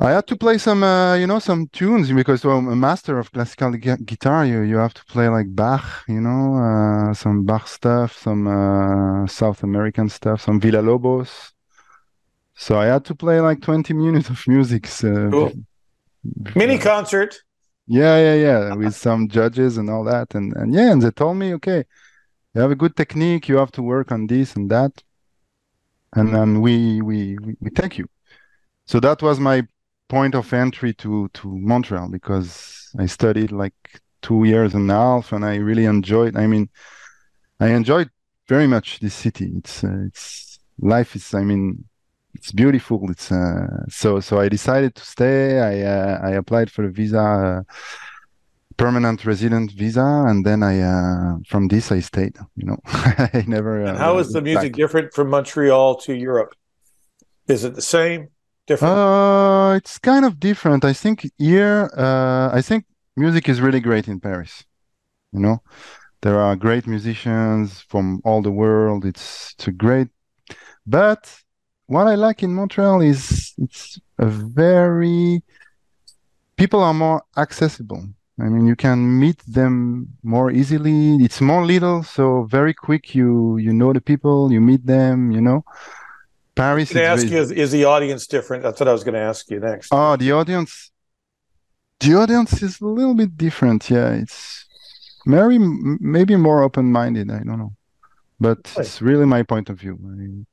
I 0.00 0.12
had 0.12 0.28
to 0.28 0.36
play 0.36 0.58
some, 0.58 0.84
uh, 0.84 1.16
you 1.16 1.26
know, 1.26 1.40
some 1.40 1.66
tunes 1.72 2.12
because 2.12 2.44
well, 2.44 2.58
I'm 2.58 2.68
a 2.68 2.76
master 2.76 3.18
of 3.18 3.32
classical 3.32 3.72
gu- 3.72 3.96
guitar, 4.04 4.46
you 4.46 4.60
you 4.62 4.76
have 4.76 4.94
to 4.94 5.04
play 5.06 5.28
like 5.28 5.54
Bach, 5.54 6.04
you 6.06 6.20
know, 6.20 6.54
uh, 6.54 7.14
some 7.14 7.44
Bach 7.44 7.66
stuff, 7.66 8.16
some 8.16 8.46
uh, 8.46 9.26
South 9.26 9.64
American 9.64 10.08
stuff, 10.08 10.40
some 10.42 10.60
Villa 10.60 10.80
Lobos. 10.82 11.52
So 12.54 12.78
I 12.78 12.86
had 12.86 13.04
to 13.06 13.14
play 13.14 13.40
like 13.40 13.60
20 13.60 13.92
minutes 13.92 14.30
of 14.30 14.46
music. 14.46 14.86
So, 14.86 15.30
Cool. 15.30 15.52
Mini 16.54 16.78
concert. 16.78 17.42
Yeah, 17.86 18.18
yeah, 18.18 18.34
yeah, 18.34 18.74
with 18.74 18.94
some 18.94 19.28
judges 19.28 19.78
and 19.78 19.88
all 19.90 20.04
that, 20.04 20.34
and 20.34 20.54
and 20.56 20.74
yeah, 20.74 20.92
and 20.92 21.00
they 21.02 21.10
told 21.10 21.38
me, 21.38 21.54
okay, 21.54 21.84
you 22.54 22.60
have 22.60 22.70
a 22.70 22.76
good 22.76 22.94
technique, 22.96 23.48
you 23.48 23.56
have 23.56 23.72
to 23.72 23.82
work 23.82 24.12
on 24.12 24.26
this 24.26 24.54
and 24.56 24.70
that, 24.70 25.02
and 26.14 26.34
then 26.34 26.60
we 26.60 27.00
we 27.00 27.38
we, 27.38 27.56
we 27.60 27.70
take 27.70 27.98
you. 27.98 28.06
So 28.86 29.00
that 29.00 29.22
was 29.22 29.40
my 29.40 29.66
point 30.08 30.34
of 30.34 30.52
entry 30.52 30.94
to 30.94 31.28
to 31.34 31.48
Montreal 31.58 32.08
because 32.08 32.90
I 32.98 33.06
studied 33.06 33.52
like 33.52 33.74
two 34.22 34.44
years 34.44 34.74
and 34.74 34.90
a 34.90 34.94
half, 34.94 35.32
and 35.32 35.44
I 35.44 35.56
really 35.56 35.84
enjoyed. 35.84 36.36
I 36.36 36.46
mean, 36.46 36.68
I 37.60 37.68
enjoyed 37.68 38.10
very 38.48 38.66
much 38.66 39.00
this 39.00 39.14
city. 39.14 39.52
It's 39.56 39.84
uh, 39.84 40.06
it's 40.06 40.58
life 40.80 41.14
is. 41.14 41.34
I 41.34 41.44
mean, 41.44 41.84
it's 42.34 42.52
beautiful. 42.52 43.10
It's 43.10 43.30
uh, 43.30 43.84
so 43.88 44.20
so. 44.20 44.40
I 44.40 44.48
decided 44.48 44.94
to 44.94 45.04
stay. 45.04 45.60
I 45.60 45.82
uh, 45.82 46.20
I 46.22 46.30
applied 46.32 46.70
for 46.70 46.84
a 46.84 46.90
visa, 46.90 47.20
uh, 47.20 47.62
permanent 48.76 49.24
resident 49.24 49.72
visa, 49.72 50.24
and 50.28 50.44
then 50.44 50.62
I 50.62 50.80
uh, 50.80 51.36
from 51.46 51.68
this 51.68 51.92
I 51.92 52.00
stayed. 52.00 52.36
You 52.56 52.66
know, 52.66 52.78
I 52.86 53.44
never. 53.46 53.80
And 53.80 53.96
uh, 53.96 54.00
how 54.00 54.18
is 54.18 54.30
the 54.30 54.40
music 54.40 54.72
back. 54.72 54.78
different 54.78 55.14
from 55.14 55.30
Montreal 55.30 55.96
to 55.96 56.14
Europe? 56.14 56.54
Is 57.46 57.64
it 57.64 57.74
the 57.74 57.82
same? 57.82 58.28
Different? 58.68 58.94
Uh, 58.94 59.74
it's 59.76 59.98
kind 59.98 60.24
of 60.26 60.38
different. 60.38 60.84
I 60.84 60.92
think 60.92 61.30
here, 61.38 61.90
uh, 61.96 62.50
I 62.52 62.60
think 62.62 62.84
music 63.16 63.48
is 63.48 63.60
really 63.62 63.80
great 63.80 64.08
in 64.08 64.20
Paris. 64.20 64.64
You 65.32 65.40
know, 65.40 65.62
there 66.22 66.38
are 66.38 66.54
great 66.54 66.86
musicians 66.86 67.80
from 67.88 68.20
all 68.24 68.42
the 68.42 68.50
world. 68.50 69.06
It's 69.06 69.54
it's 69.54 69.68
a 69.68 69.72
great, 69.72 70.08
but 70.86 71.34
what 71.86 72.06
I 72.06 72.14
like 72.14 72.42
in 72.42 72.54
Montreal 72.54 73.00
is 73.00 73.54
it's 73.56 73.98
a 74.18 74.26
very 74.26 75.42
people 76.56 76.80
are 76.82 76.94
more 76.94 77.22
accessible. 77.38 78.04
I 78.40 78.44
mean, 78.50 78.66
you 78.66 78.76
can 78.76 79.18
meet 79.18 79.38
them 79.46 80.08
more 80.22 80.50
easily. 80.50 81.16
It's 81.16 81.40
more 81.40 81.64
little, 81.64 82.02
so 82.02 82.44
very 82.44 82.74
quick. 82.74 83.14
You 83.14 83.56
you 83.56 83.72
know 83.72 83.94
the 83.94 84.02
people, 84.02 84.52
you 84.52 84.60
meet 84.60 84.84
them. 84.84 85.30
You 85.30 85.40
know, 85.40 85.64
Paris. 86.58 86.88
I 86.88 86.92
was 86.92 86.92
going 86.94 87.04
to 87.04 87.10
ask 87.14 87.22
very- 87.22 87.36
you, 87.36 87.42
is, 87.42 87.50
is 87.64 87.70
the 87.78 87.84
audience 87.94 88.22
different? 88.26 88.62
That's 88.64 88.78
what 88.80 88.88
I 88.88 88.92
was 88.98 89.04
going 89.06 89.14
to 89.22 89.26
ask 89.32 89.42
you 89.50 89.60
next. 89.70 89.88
Oh, 89.92 90.16
the 90.16 90.30
audience. 90.32 90.72
The 92.00 92.14
audience 92.22 92.52
is 92.62 92.80
a 92.80 92.86
little 92.98 93.14
bit 93.22 93.36
different. 93.36 93.80
Yeah, 93.90 94.10
it's 94.22 94.66
very 95.26 95.58
maybe 96.16 96.36
more 96.36 96.62
open-minded. 96.62 97.26
I 97.30 97.40
don't 97.46 97.58
know, 97.58 97.74
but 98.46 98.58
it's 98.80 99.02
really 99.02 99.26
my 99.36 99.42
point 99.42 99.68
of 99.72 99.76
view. 99.82 99.94
I, 100.04 100.46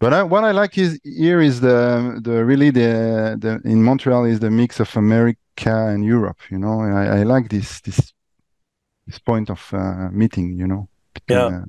but 0.00 0.12
I, 0.12 0.22
what 0.24 0.42
I 0.44 0.50
like 0.50 0.76
is 0.76 0.98
here 1.04 1.40
is 1.40 1.60
the 1.60 2.18
the 2.26 2.44
really 2.50 2.70
the 2.70 2.90
the 3.44 3.52
in 3.72 3.78
Montreal 3.88 4.24
is 4.32 4.38
the 4.40 4.50
mix 4.50 4.80
of 4.80 4.90
America 4.96 5.38
and 5.92 6.04
Europe. 6.04 6.40
You 6.50 6.58
know, 6.58 6.80
I, 6.80 7.20
I 7.20 7.22
like 7.22 7.48
this 7.48 7.80
this 7.86 8.12
this 9.06 9.18
point 9.20 9.50
of 9.50 9.60
uh, 9.72 10.08
meeting. 10.10 10.58
You 10.58 10.66
know, 10.66 10.88
between, 11.14 11.38
Yeah. 11.38 11.46
uh, 11.46 11.64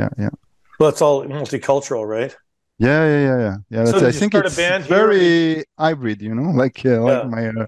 yeah, 0.00 0.08
yeah. 0.18 0.34
Well, 0.82 0.90
it's 0.90 1.00
all 1.00 1.24
multicultural, 1.24 2.06
right? 2.08 2.36
Yeah, 2.78 3.06
yeah, 3.06 3.20
yeah, 3.20 3.38
yeah. 3.38 3.56
Yeah, 3.70 3.84
So 3.84 4.04
I 4.04 4.10
think 4.10 4.34
it's 4.34 4.56
band 4.56 4.84
here? 4.84 4.96
very 4.96 5.64
hybrid, 5.78 6.20
you 6.20 6.34
know, 6.34 6.50
like 6.62 6.84
uh, 6.84 7.00
like 7.00 7.26
my 7.28 7.48
uh, 7.48 7.66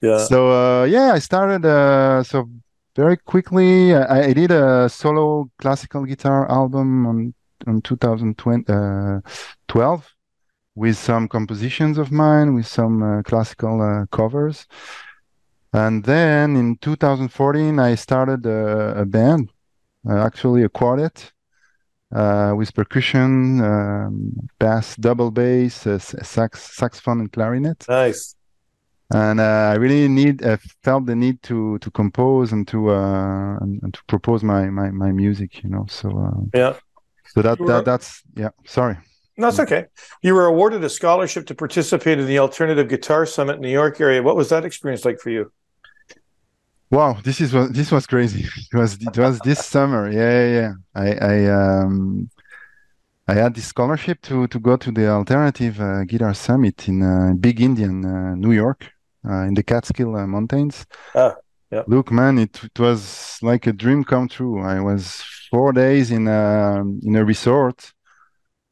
Yeah. 0.00 0.18
So 0.24 0.50
uh, 0.50 0.84
yeah, 0.84 1.12
I 1.12 1.18
started 1.18 1.66
uh, 1.66 2.22
so 2.22 2.48
very 2.96 3.18
quickly. 3.18 3.94
I, 3.94 4.28
I 4.28 4.32
did 4.32 4.50
a 4.50 4.88
solo 4.88 5.50
classical 5.58 6.04
guitar 6.06 6.50
album 6.50 7.06
on 7.06 7.34
on 7.66 7.82
2012 7.82 8.70
uh, 8.70 10.08
with 10.74 10.96
some 10.96 11.28
compositions 11.28 11.98
of 11.98 12.10
mine, 12.10 12.54
with 12.54 12.66
some 12.66 13.02
uh, 13.02 13.22
classical 13.22 13.82
uh, 13.82 14.06
covers. 14.06 14.66
And 15.74 16.02
then 16.04 16.56
in 16.56 16.76
2014, 16.78 17.78
I 17.78 17.94
started 17.94 18.46
a, 18.46 19.02
a 19.02 19.04
band, 19.04 19.52
uh, 20.08 20.16
actually 20.24 20.62
a 20.64 20.68
quartet, 20.70 21.32
with 22.56 22.74
percussion, 22.74 23.60
um, 23.62 24.32
bass, 24.58 24.96
double 24.96 25.30
bass, 25.30 25.86
uh, 25.86 25.98
sax, 25.98 26.74
saxophone, 26.76 27.20
and 27.20 27.32
clarinet 27.32 27.84
Nice. 27.88 28.34
and 29.12 29.40
uh, 29.40 29.72
I 29.72 29.76
really 29.76 30.08
need 30.08 30.42
uh, 30.44 30.56
felt 30.84 31.06
the 31.06 31.16
need 31.16 31.42
to 31.44 31.78
to 31.78 31.90
compose 31.90 32.52
and 32.52 32.66
to 32.68 32.90
uh, 32.90 33.56
and, 33.60 33.82
and 33.82 33.94
to 33.94 34.00
propose 34.06 34.42
my, 34.42 34.70
my 34.70 34.90
my 34.90 35.12
music, 35.12 35.62
you 35.62 35.70
know. 35.70 35.86
So 35.88 36.08
uh, 36.10 36.40
Yeah. 36.54 36.74
so 37.34 37.42
that 37.42 37.58
that 37.66 37.84
that's 37.84 38.22
yeah. 38.36 38.50
Sorry. 38.66 38.96
No, 39.36 39.48
it's 39.48 39.58
okay. 39.60 39.86
You 40.22 40.34
were 40.34 40.44
awarded 40.46 40.84
a 40.84 40.90
scholarship 40.90 41.46
to 41.46 41.54
participate 41.54 42.18
in 42.18 42.26
the 42.26 42.38
Alternative 42.38 42.86
Guitar 42.86 43.24
Summit 43.24 43.56
in 43.56 43.62
the 43.62 43.68
New 43.68 43.72
York 43.72 43.98
area. 44.00 44.22
What 44.22 44.36
was 44.36 44.48
that 44.50 44.64
experience 44.64 45.04
like 45.04 45.18
for 45.18 45.30
you? 45.30 45.50
Wow, 46.90 47.18
this 47.22 47.40
is 47.40 47.54
what 47.54 47.72
this 47.72 47.92
was 47.92 48.06
crazy. 48.06 48.44
It 48.72 48.76
was 48.76 48.94
it 49.00 49.16
was 49.16 49.38
this 49.40 49.64
summer. 49.64 50.10
Yeah, 50.10 50.32
yeah, 50.40 50.50
yeah. 50.60 50.72
I 50.94 51.08
I 51.34 51.36
um 51.46 52.28
I 53.28 53.34
had 53.34 53.54
this 53.54 53.66
scholarship 53.66 54.20
to 54.22 54.46
to 54.48 54.58
go 54.58 54.76
to 54.76 54.90
the 54.90 55.08
Alternative 55.08 55.80
uh, 55.80 56.04
Guitar 56.04 56.34
Summit 56.34 56.88
in 56.88 57.02
uh, 57.02 57.32
Big 57.38 57.60
Indian, 57.60 58.04
uh, 58.04 58.34
New 58.34 58.52
York, 58.52 58.90
uh, 59.28 59.42
in 59.48 59.54
the 59.54 59.62
Catskill 59.62 60.16
uh, 60.16 60.26
Mountains. 60.26 60.84
Ah, 61.14 61.36
yeah. 61.70 61.84
Look, 61.86 62.10
man, 62.10 62.38
it, 62.38 62.64
it 62.64 62.78
was 62.78 63.38
like 63.40 63.68
a 63.68 63.72
dream 63.72 64.02
come 64.02 64.26
true. 64.28 64.60
I 64.60 64.80
was 64.80 65.22
four 65.50 65.72
days 65.72 66.10
in 66.10 66.26
a 66.26 66.82
in 67.04 67.14
a 67.14 67.24
resort 67.24 67.92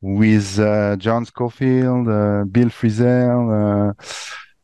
with 0.00 0.58
uh, 0.58 0.96
John 0.96 1.24
Scofield, 1.24 2.08
uh, 2.08 2.44
Bill 2.44 2.70
Frisell, 2.70 3.42
uh, 3.50 3.92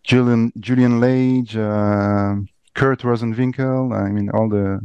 Julian 0.03 0.53
Julian 0.59 1.01
Lage, 1.01 1.57
uh, 1.57 2.35
Kurt 2.75 3.01
Rosenwinkel. 3.03 3.93
I 4.07 4.09
mean, 4.11 4.31
all 4.31 4.49
the 4.49 4.81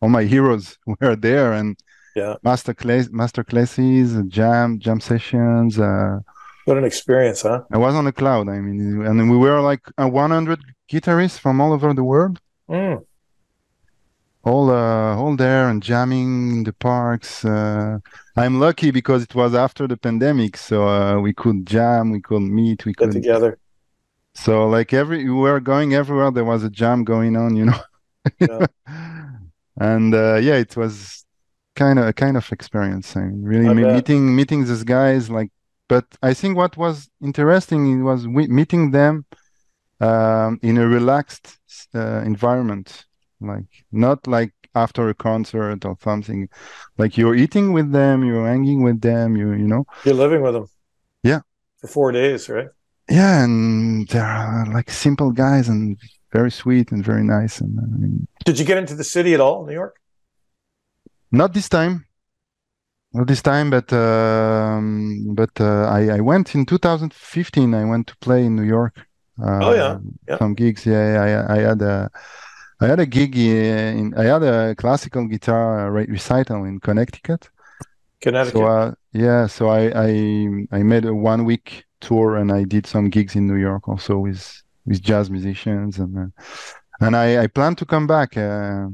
all 0.00 0.08
my 0.08 0.24
heroes 0.24 0.78
were 1.00 1.16
there, 1.16 1.52
and 1.52 1.76
Yeah. 2.16 2.34
master 2.42 2.74
class 2.74 3.08
master 3.10 3.44
classes, 3.44 4.08
jam 4.28 4.78
jam 4.84 5.00
sessions. 5.00 5.78
Uh, 5.78 6.18
What 6.66 6.78
an 6.78 6.84
experience, 6.92 7.40
huh? 7.42 7.60
I 7.76 7.78
was 7.86 7.94
on 7.94 8.06
a 8.06 8.12
cloud. 8.20 8.48
I 8.48 8.58
mean, 8.66 8.78
and 9.08 9.16
we 9.32 9.36
were 9.44 9.60
like 9.70 9.84
uh, 10.02 10.08
100 10.08 10.58
guitarists 10.90 11.38
from 11.38 11.60
all 11.62 11.72
over 11.72 11.92
the 11.94 12.04
world 12.04 12.36
Mm. 12.70 13.04
all 14.42 14.70
uh 14.70 15.16
all 15.20 15.36
there 15.36 15.68
and 15.70 15.82
jamming 15.82 16.30
in 16.56 16.64
the 16.64 16.72
parks 16.72 17.44
uh 17.44 17.98
i'm 18.36 18.58
lucky 18.60 18.90
because 18.90 19.22
it 19.22 19.34
was 19.34 19.54
after 19.54 19.86
the 19.88 19.96
pandemic 19.96 20.56
so 20.56 20.76
uh 20.88 21.18
we 21.20 21.32
could 21.32 21.66
jam 21.66 22.10
we 22.10 22.20
could 22.20 22.42
meet 22.42 22.84
we 22.84 22.92
Get 22.92 22.98
could 23.04 23.12
together. 23.12 23.58
So 24.34 24.66
like 24.68 24.92
every 24.92 25.24
we 25.24 25.30
were 25.30 25.60
going 25.60 25.94
everywhere 25.94 26.30
there 26.30 26.44
was 26.44 26.64
a 26.64 26.70
jam 26.70 27.04
going 27.04 27.36
on 27.36 27.56
you 27.56 27.66
know 27.66 27.80
Yeah. 28.40 28.66
and 29.76 30.14
uh 30.14 30.36
yeah 30.36 30.56
it 30.56 30.76
was 30.76 31.24
kind 31.74 31.98
of 31.98 32.06
a 32.06 32.12
kind 32.12 32.36
of 32.36 32.50
experience. 32.52 33.16
I 33.16 33.20
mean, 33.20 33.42
really 33.42 33.84
meeting 33.84 34.34
meeting 34.34 34.64
these 34.64 34.84
guys 34.84 35.30
like. 35.30 35.50
But 35.86 36.06
I 36.22 36.32
think 36.32 36.56
what 36.56 36.76
was 36.78 37.10
interesting 37.22 38.02
was 38.04 38.26
meeting 38.26 38.90
them 38.90 39.26
um, 40.00 40.58
in 40.62 40.78
a 40.78 40.88
relaxed 40.88 41.58
uh, 41.94 42.22
environment, 42.24 43.04
like 43.40 43.66
not 43.92 44.26
like 44.26 44.54
after 44.74 45.08
a 45.10 45.14
concert 45.14 45.84
or 45.84 45.96
something. 46.00 46.48
Like 46.96 47.18
you're 47.18 47.34
eating 47.34 47.72
with 47.74 47.92
them, 47.92 48.24
you're 48.24 48.46
hanging 48.46 48.82
with 48.82 49.02
them, 49.02 49.36
you 49.36 49.52
you 49.52 49.68
know. 49.68 49.84
You're 50.04 50.14
living 50.14 50.40
with 50.40 50.54
them. 50.54 50.66
Yeah. 51.22 51.40
For 51.80 51.88
four 51.88 52.12
days, 52.12 52.48
right? 52.48 52.68
Yeah, 53.08 53.44
and 53.44 54.08
they're 54.08 54.66
like 54.72 54.90
simple 54.90 55.30
guys 55.30 55.68
and 55.68 55.98
very 56.32 56.50
sweet 56.50 56.90
and 56.90 57.04
very 57.04 57.22
nice. 57.22 57.60
And 57.60 57.78
I 57.78 57.86
mean, 57.98 58.26
did 58.44 58.58
you 58.58 58.64
get 58.64 58.78
into 58.78 58.94
the 58.94 59.04
city 59.04 59.34
at 59.34 59.40
all, 59.40 59.66
New 59.66 59.72
York? 59.72 59.96
Not 61.30 61.52
this 61.52 61.68
time. 61.68 62.06
Not 63.12 63.26
this 63.26 63.42
time, 63.42 63.70
but 63.70 63.92
um, 63.92 65.34
but 65.34 65.50
uh, 65.60 65.86
I 65.88 66.16
I 66.16 66.20
went 66.20 66.54
in 66.54 66.66
2015. 66.66 67.74
I 67.74 67.84
went 67.84 68.08
to 68.08 68.16
play 68.16 68.44
in 68.44 68.56
New 68.56 68.64
York. 68.64 69.06
Uh, 69.40 69.58
oh 69.62 69.74
yeah. 69.74 69.98
yeah, 70.28 70.38
some 70.38 70.54
gigs. 70.54 70.86
Yeah, 70.86 71.46
I 71.48 71.56
I 71.56 71.60
had 71.60 71.82
a 71.82 72.10
I 72.80 72.86
had 72.86 73.00
a 73.00 73.06
gig 73.06 73.36
in 73.36 74.14
I 74.16 74.24
had 74.24 74.42
a 74.42 74.74
classical 74.74 75.26
guitar 75.28 75.92
recital 75.92 76.64
in 76.64 76.80
Connecticut. 76.80 77.50
Connecticut. 78.20 78.58
So 78.58 78.66
uh, 78.66 78.94
yeah, 79.12 79.46
so 79.46 79.68
I 79.68 79.92
I 79.94 80.66
I 80.72 80.82
made 80.82 81.04
a 81.04 81.14
one 81.14 81.44
week 81.44 81.84
tour 82.04 82.36
and 82.36 82.52
I 82.52 82.64
did 82.64 82.86
some 82.86 83.10
gigs 83.10 83.34
in 83.34 83.46
New 83.46 83.60
York 83.68 83.88
also 83.88 84.18
with 84.18 84.62
with 84.86 85.00
jazz 85.02 85.30
musicians 85.30 85.98
and 85.98 86.12
uh, 86.18 86.26
and 87.00 87.16
I 87.16 87.44
I 87.44 87.46
plan 87.48 87.74
to 87.76 87.86
come 87.86 88.06
back 88.06 88.36
uh, 88.36 88.86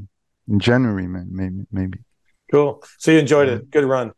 in 0.47 0.59
January 0.59 1.07
maybe 1.07 1.65
maybe. 1.71 1.99
Cool. 2.51 2.83
So 2.97 3.11
you 3.11 3.19
enjoyed 3.19 3.49
it. 3.49 3.71
Good 3.71 3.85
run. 3.85 4.11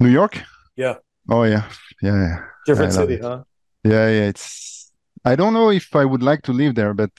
New 0.00 0.08
York. 0.08 0.42
Yeah. 0.76 0.96
Oh 1.28 1.44
yeah, 1.44 1.64
yeah. 2.02 2.18
yeah. 2.26 2.38
Different 2.66 2.92
city, 2.92 3.14
it. 3.14 3.22
huh? 3.22 3.44
Yeah, 3.84 4.08
yeah. 4.08 4.28
It's. 4.28 4.92
I 5.24 5.36
don't 5.36 5.54
know 5.54 5.70
if 5.70 5.94
I 5.96 6.04
would 6.04 6.22
like 6.22 6.42
to 6.42 6.52
live 6.52 6.74
there, 6.74 6.94
but 6.94 7.10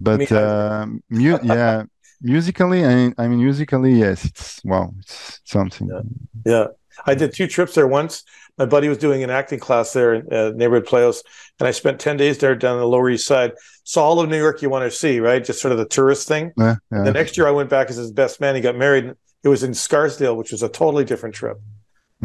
but 0.00 0.30
uh, 0.32 0.86
mu- 1.10 1.38
yeah, 1.42 1.84
musically, 2.20 2.84
I, 2.84 3.12
I 3.18 3.28
mean, 3.28 3.42
musically, 3.42 3.94
yes, 3.94 4.24
it's 4.24 4.60
wow, 4.64 4.94
it's 4.98 5.40
something. 5.44 5.88
Yeah. 5.88 6.52
yeah. 6.52 6.66
I 7.06 7.14
did 7.14 7.34
two 7.34 7.46
trips 7.46 7.74
there 7.74 7.86
once. 7.86 8.24
My 8.58 8.66
buddy 8.66 8.88
was 8.88 8.98
doing 8.98 9.22
an 9.22 9.30
acting 9.30 9.58
class 9.58 9.92
there 9.92 10.14
in 10.14 10.32
uh, 10.32 10.50
neighborhood 10.54 10.86
playhouse, 10.86 11.22
and 11.58 11.66
I 11.66 11.70
spent 11.70 11.98
ten 11.98 12.16
days 12.16 12.38
there 12.38 12.54
down 12.54 12.78
the 12.78 12.86
Lower 12.86 13.08
East 13.08 13.26
Side. 13.26 13.52
Saw 13.84 14.04
all 14.04 14.20
of 14.20 14.28
New 14.28 14.38
York 14.38 14.62
you 14.62 14.68
want 14.68 14.90
to 14.90 14.96
see, 14.96 15.20
right? 15.20 15.42
Just 15.42 15.60
sort 15.60 15.72
of 15.72 15.78
the 15.78 15.86
tourist 15.86 16.28
thing. 16.28 16.52
Yeah, 16.58 16.76
yeah. 16.92 17.04
The 17.04 17.12
next 17.12 17.36
year 17.36 17.48
I 17.48 17.52
went 17.52 17.70
back 17.70 17.88
as 17.90 17.96
his 17.96 18.12
best 18.12 18.40
man. 18.40 18.54
He 18.54 18.60
got 18.60 18.76
married. 18.76 19.14
It 19.42 19.48
was 19.48 19.62
in 19.62 19.72
Scarsdale, 19.72 20.36
which 20.36 20.52
was 20.52 20.62
a 20.62 20.68
totally 20.68 21.04
different 21.04 21.34
trip. 21.34 21.58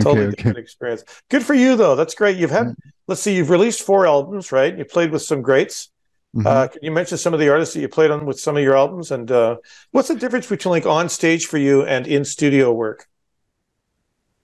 Totally 0.01 0.27
okay, 0.27 0.35
different 0.35 0.57
experience. 0.57 1.05
Good 1.29 1.43
for 1.43 1.53
you 1.53 1.77
though. 1.77 1.95
That's 1.95 2.15
great. 2.15 2.37
You've 2.37 2.51
had 2.51 2.75
let's 3.07 3.21
see, 3.21 3.35
you've 3.35 3.49
released 3.49 3.81
four 3.81 4.05
albums, 4.05 4.51
right? 4.51 4.77
You 4.77 4.83
played 4.83 5.11
with 5.11 5.21
some 5.21 5.41
greats. 5.41 5.89
Mm-hmm. 6.35 6.47
Uh, 6.47 6.67
can 6.67 6.79
you 6.83 6.91
mention 6.91 7.17
some 7.17 7.33
of 7.33 7.39
the 7.39 7.49
artists 7.49 7.73
that 7.75 7.81
you 7.81 7.87
played 7.87 8.11
on 8.11 8.25
with 8.25 8.39
some 8.39 8.57
of 8.57 8.63
your 8.63 8.75
albums? 8.75 9.11
And 9.11 9.31
uh, 9.31 9.57
what's 9.91 10.09
the 10.09 10.15
difference 10.15 10.47
between 10.47 10.71
like 10.71 10.85
on 10.85 11.07
stage 11.07 11.45
for 11.45 11.57
you 11.57 11.83
and 11.85 12.05
in 12.07 12.25
studio 12.25 12.73
work? 12.73 13.07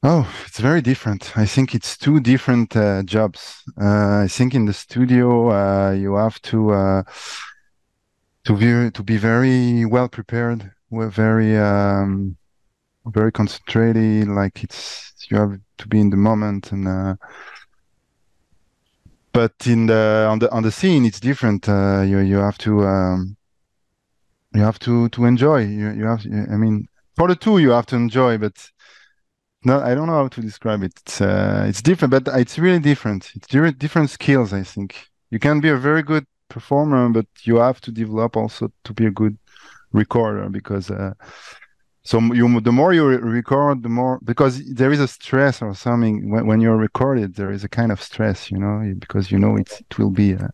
Oh, 0.03 0.27
it's 0.47 0.59
very 0.59 0.81
different. 0.81 1.37
I 1.37 1.45
think 1.45 1.75
it's 1.75 1.95
two 1.95 2.19
different 2.19 2.75
uh, 2.75 3.03
jobs. 3.03 3.63
Uh, 3.79 4.21
I 4.23 4.27
think 4.27 4.55
in 4.55 4.65
the 4.65 4.73
studio 4.73 5.51
uh, 5.51 5.91
you 5.91 6.15
have 6.15 6.41
to 6.43 6.71
uh, 6.71 7.03
to 8.45 8.57
be 8.57 8.91
to 8.91 9.03
be 9.03 9.17
very 9.17 9.85
well 9.85 10.09
prepared. 10.09 10.71
Very 10.91 11.55
um, 11.57 12.35
very 13.05 13.31
concentrated. 13.31 14.27
Like 14.27 14.63
it's 14.63 15.13
you 15.29 15.37
have 15.37 15.59
to 15.77 15.87
be 15.87 15.99
in 15.99 16.09
the 16.09 16.17
moment 16.17 16.71
and 16.71 17.17
but 19.33 19.53
in 19.65 19.85
the 19.85 20.27
on 20.29 20.39
the 20.39 20.51
on 20.51 20.63
the 20.63 20.71
scene 20.71 21.05
it's 21.05 21.19
different 21.19 21.69
uh, 21.69 22.01
you 22.01 22.19
you 22.19 22.37
have 22.37 22.57
to 22.57 22.85
um, 22.85 23.37
you 24.53 24.61
have 24.61 24.79
to 24.79 25.09
to 25.09 25.25
enjoy 25.25 25.59
you 25.63 25.91
you 25.91 26.05
have 26.05 26.25
i 26.51 26.57
mean 26.57 26.87
for 27.15 27.27
the 27.27 27.35
two 27.35 27.57
you 27.59 27.69
have 27.69 27.85
to 27.85 27.95
enjoy 27.95 28.37
but 28.37 28.69
no 29.63 29.79
i 29.81 29.93
don't 29.93 30.07
know 30.07 30.13
how 30.13 30.27
to 30.27 30.41
describe 30.41 30.83
it. 30.83 30.93
It's 31.01 31.21
uh, 31.21 31.65
it's 31.67 31.81
different 31.81 32.11
but 32.11 32.27
it's 32.39 32.57
really 32.57 32.79
different. 32.79 33.31
It's 33.35 33.47
different 33.77 34.09
skills 34.09 34.53
i 34.53 34.63
think. 34.63 35.07
You 35.29 35.39
can 35.39 35.61
be 35.61 35.69
a 35.69 35.77
very 35.77 36.03
good 36.03 36.25
performer 36.49 37.09
but 37.09 37.27
you 37.43 37.57
have 37.57 37.79
to 37.81 37.91
develop 37.91 38.35
also 38.35 38.71
to 38.83 38.93
be 38.93 39.05
a 39.05 39.11
good 39.11 39.37
recorder 39.93 40.49
because 40.49 40.89
uh, 40.91 41.13
so 42.03 42.19
you 42.19 42.59
the 42.61 42.71
more 42.71 42.93
you 42.93 43.05
record 43.05 43.83
the 43.83 43.89
more 43.89 44.19
because 44.23 44.53
there 44.73 44.91
is 44.91 44.99
a 44.99 45.07
stress 45.07 45.61
or 45.61 45.73
something. 45.75 46.29
When, 46.31 46.47
when 46.47 46.61
you're 46.61 46.77
recorded 46.77 47.35
there 47.35 47.51
is 47.51 47.63
a 47.63 47.69
kind 47.69 47.91
of 47.91 48.01
stress 48.01 48.49
you 48.51 48.57
know 48.57 48.93
because 48.99 49.31
you 49.31 49.37
know 49.37 49.55
it, 49.55 49.81
it 49.81 49.99
will 49.99 50.09
be 50.09 50.33
a 50.33 50.49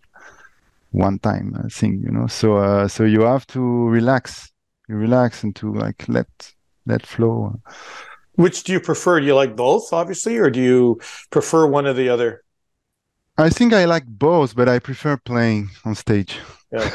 one 0.91 1.19
time 1.19 1.53
thing 1.71 2.01
you 2.03 2.11
know. 2.11 2.27
So 2.27 2.57
uh, 2.57 2.87
so 2.87 3.03
you 3.03 3.21
have 3.21 3.47
to 3.47 3.61
relax. 3.87 4.51
You 4.89 4.95
relax 4.95 5.43
and 5.43 5.53
to 5.57 5.73
like 5.73 6.07
let 6.07 6.27
let 6.85 7.05
flow 7.05 7.59
which 8.37 8.63
do 8.63 8.71
you 8.71 8.79
prefer 8.79 9.19
do 9.19 9.25
you 9.25 9.35
like 9.35 9.55
both 9.55 9.91
obviously 9.91 10.37
or 10.37 10.49
do 10.49 10.61
you 10.61 10.99
prefer 11.29 11.67
one 11.67 11.85
or 11.85 11.93
the 11.93 12.09
other 12.09 12.43
i 13.37 13.49
think 13.49 13.73
i 13.73 13.85
like 13.85 14.05
both 14.07 14.55
but 14.55 14.67
i 14.69 14.79
prefer 14.79 15.17
playing 15.17 15.69
on 15.85 15.93
stage 15.93 16.39
yeah 16.71 16.89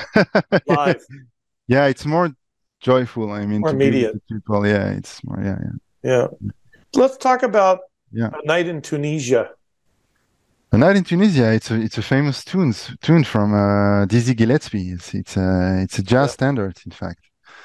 live 0.67 1.03
yeah 1.69 1.87
it's 1.87 2.07
more 2.07 2.35
joyful. 2.83 3.31
I 3.33 3.47
mean, 3.47 3.61
more 3.61 3.71
immediate. 3.71 4.21
People, 4.29 4.67
yeah, 4.67 4.91
it's 4.91 5.25
more, 5.25 5.41
yeah, 5.43 5.59
yeah. 5.65 6.27
Yeah. 6.43 6.49
Let's 6.95 7.17
talk 7.17 7.43
about 7.43 7.81
yeah. 8.13 8.31
a 8.35 8.47
night 8.47 8.67
in 8.67 8.83
Tunisia. 8.83 9.51
A 10.73 10.79
Night 10.79 10.97
in 10.97 11.05
Tunisia, 11.05 11.53
it's 11.53 11.71
a 11.71 11.79
it's 11.79 11.99
a 11.99 12.03
famous 12.03 12.43
tune 12.45 12.75
tune 13.03 13.25
from 13.25 13.53
uh, 13.53 14.07
Dizzy 14.07 14.35
Gillespie. 14.35 14.89
It's 14.89 15.13
it's 15.13 15.37
a 15.37 15.81
it's 15.83 15.99
a 15.99 16.03
jazz 16.03 16.31
yeah. 16.31 16.33
standard, 16.33 16.79
in 16.87 16.93
fact. 16.93 17.21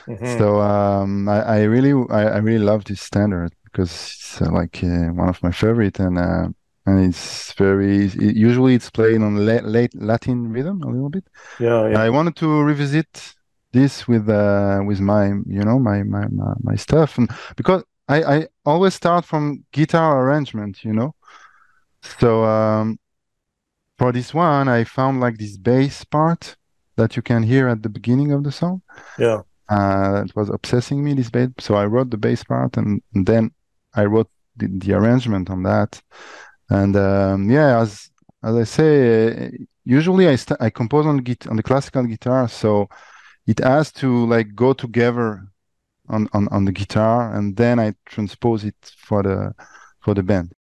Mm-hmm. 0.10 0.38
So 0.38 0.60
um, 0.60 1.30
I, 1.30 1.42
I 1.42 1.64
really 1.64 1.94
I, 2.10 2.24
I, 2.24 2.38
really 2.40 2.64
love 2.64 2.84
this 2.84 3.02
standard 3.02 3.54
because 3.78 3.92
it's 3.92 4.42
uh, 4.42 4.52
like 4.52 4.84
uh, 4.84 5.14
one 5.14 5.30
of 5.30 5.42
my 5.44 5.52
favorite 5.52 6.00
and 6.00 6.18
uh, 6.18 6.48
and 6.88 7.06
it's 7.06 7.54
very 7.54 8.06
it, 8.06 8.36
usually 8.36 8.74
it's 8.74 8.90
played 8.90 9.22
on 9.22 9.46
late, 9.46 9.64
late 9.64 9.94
Latin 9.94 10.52
rhythm 10.52 10.82
a 10.82 10.88
little 10.88 11.10
bit. 11.10 11.26
Yeah, 11.60 11.90
yeah. 11.90 12.02
I 12.02 12.10
wanted 12.10 12.36
to 12.38 12.62
revisit 12.64 13.36
this 13.74 14.08
with 14.08 14.28
uh, 14.30 14.82
with 14.84 15.00
my 15.00 15.28
you 15.28 15.64
know 15.64 15.78
my, 15.78 16.02
my 16.02 16.26
my 16.28 16.54
my 16.62 16.76
stuff 16.76 17.20
and 17.20 17.30
because 17.56 17.84
I 18.08 18.24
I 18.24 18.48
always 18.66 18.96
start 18.96 19.26
from 19.26 19.64
guitar 19.72 20.24
arrangement 20.24 20.84
you 20.84 20.94
know 20.94 21.14
so 22.20 22.46
um, 22.46 22.98
for 24.00 24.12
this 24.12 24.34
one 24.34 24.68
I 24.70 24.86
found 24.86 25.20
like 25.20 25.38
this 25.38 25.58
bass 25.58 26.04
part 26.04 26.56
that 26.96 27.16
you 27.16 27.22
can 27.22 27.44
hear 27.44 27.68
at 27.68 27.84
the 27.84 27.90
beginning 27.90 28.32
of 28.32 28.44
the 28.44 28.52
song 28.52 28.82
yeah 29.20 29.42
uh, 29.70 30.24
it 30.26 30.34
was 30.36 30.50
obsessing 30.50 31.04
me 31.04 31.14
this 31.14 31.30
bass 31.30 31.50
so 31.60 31.76
I 31.76 31.86
wrote 31.86 32.10
the 32.10 32.18
bass 32.18 32.44
part 32.44 32.78
and, 32.78 33.02
and 33.14 33.26
then 33.26 33.52
I 33.94 34.06
wrote 34.06 34.30
the, 34.56 34.68
the 34.68 34.94
arrangement 34.94 35.50
on 35.50 35.64
that 35.64 36.02
and 36.70 36.96
um, 36.96 37.50
yeah 37.50 37.80
as 37.80 38.10
as 38.44 38.56
I 38.56 38.64
say 38.64 39.52
usually 39.86 40.28
I 40.28 40.36
st- 40.36 40.62
I 40.62 40.70
compose 40.70 41.06
on 41.06 41.18
git- 41.18 41.48
on 41.48 41.56
the 41.56 41.64
classical 41.64 42.04
guitar 42.04 42.48
so 42.48 42.90
it 43.46 43.60
has 43.60 43.92
to 43.94 44.26
like 44.28 44.54
go 44.56 44.74
together 44.74 45.48
on, 46.10 46.28
on, 46.34 46.48
on 46.50 46.66
the 46.66 46.72
guitar 46.72 47.34
and 47.36 47.56
then 47.56 47.80
I 47.80 47.94
transpose 48.06 48.64
it 48.64 48.76
for 48.98 49.24
the 49.24 49.54
for 50.02 50.14
the 50.14 50.24
band. 50.24 50.54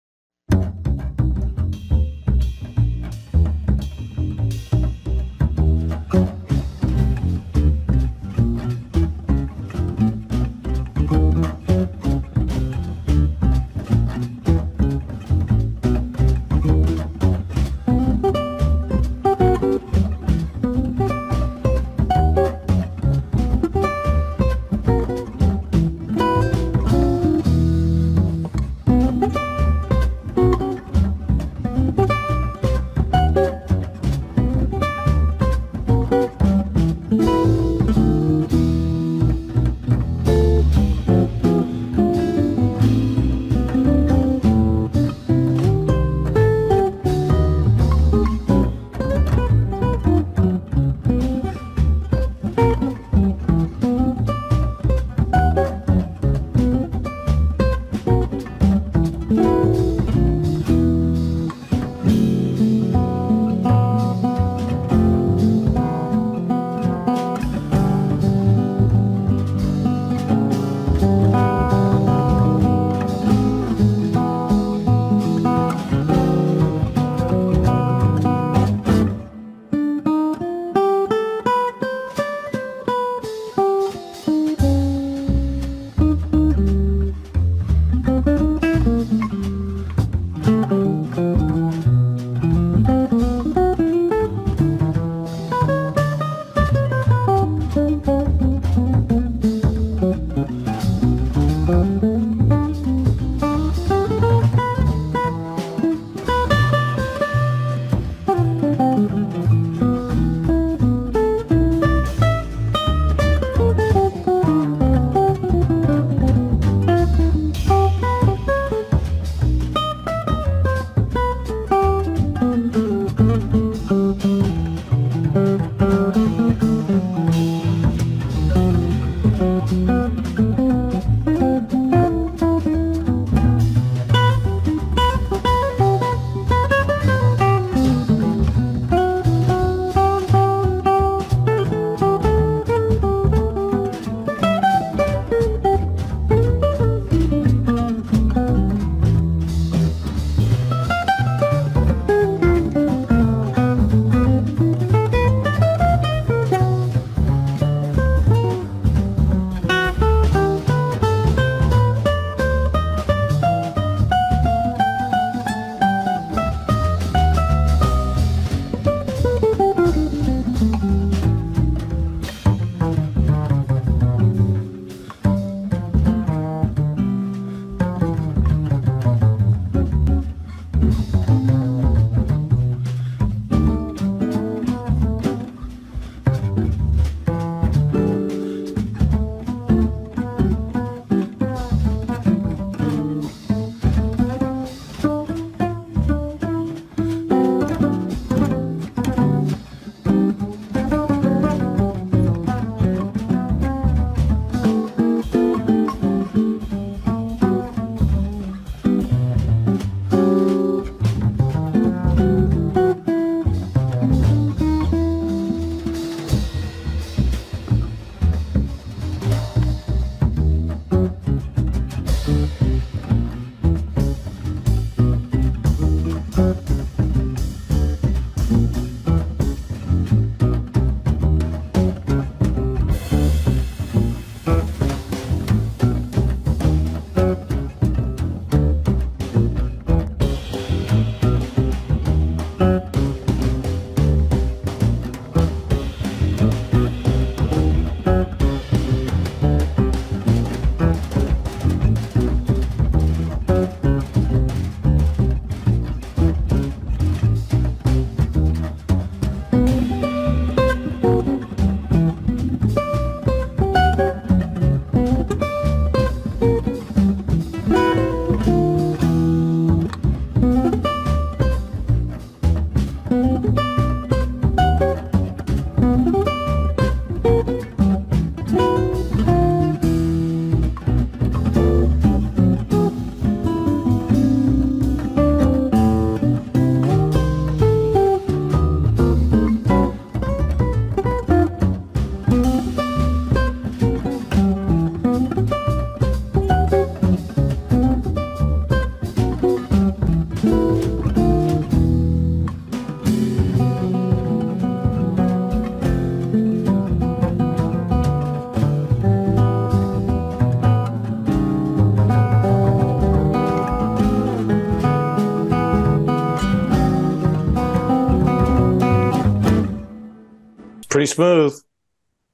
Pretty 320.96 321.12
smooth. 321.12 321.61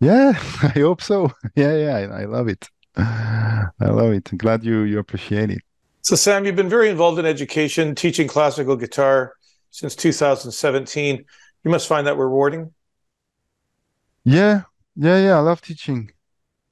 Yeah, 0.01 0.35
I 0.63 0.79
hope 0.79 1.03
so. 1.03 1.33
Yeah, 1.57 1.75
yeah, 1.75 1.97
I, 1.97 2.21
I 2.21 2.25
love 2.27 2.47
it. 2.47 2.69
I 2.97 3.67
love 3.81 4.13
it. 4.13 4.31
glad 4.39 4.63
you 4.63 4.83
you 4.83 5.01
appreciate 5.01 5.51
it. 5.51 5.63
So, 6.03 6.15
Sam, 6.15 6.45
you've 6.45 6.55
been 6.55 6.69
very 6.69 6.89
involved 6.89 7.19
in 7.19 7.27
education, 7.27 7.97
teaching 7.97 8.29
classical 8.29 8.77
guitar 8.77 9.35
since 9.73 9.97
2017. 9.97 11.25
You 11.65 11.71
must 11.73 11.89
find 11.89 12.07
that 12.07 12.17
rewarding. 12.17 12.73
Yeah, 14.23 14.63
yeah, 14.95 15.19
yeah. 15.19 15.39
I 15.39 15.41
love 15.41 15.61
teaching. 15.61 16.13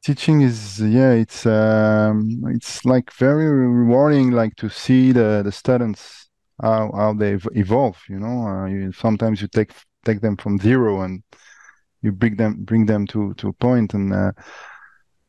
Teaching 0.05 0.43
is 0.43 0.81
yeah, 0.81 1.11
it's 1.11 1.45
um, 1.45 2.45
it's 2.55 2.85
like 2.85 3.13
very 3.15 3.51
rewarding, 3.51 4.31
like 4.31 4.55
to 4.63 4.71
see 4.71 5.11
the 5.11 5.43
the 5.43 5.51
students 5.51 6.29
how 6.63 6.93
how 6.95 7.15
they 7.15 7.37
evolve. 7.57 7.99
You 8.09 8.21
know, 8.21 8.47
uh, 8.47 8.67
you, 8.67 8.93
sometimes 8.93 9.43
you 9.43 9.49
take 9.49 9.73
take 10.05 10.21
them 10.21 10.37
from 10.37 10.59
zero 10.59 11.03
and 11.03 11.23
you 12.03 12.13
bring 12.13 12.37
them 12.37 12.65
bring 12.65 12.87
them 12.87 13.07
to 13.07 13.35
to 13.35 13.49
a 13.49 13.53
point 13.53 13.95
and. 13.95 14.13
Uh, 14.13 14.33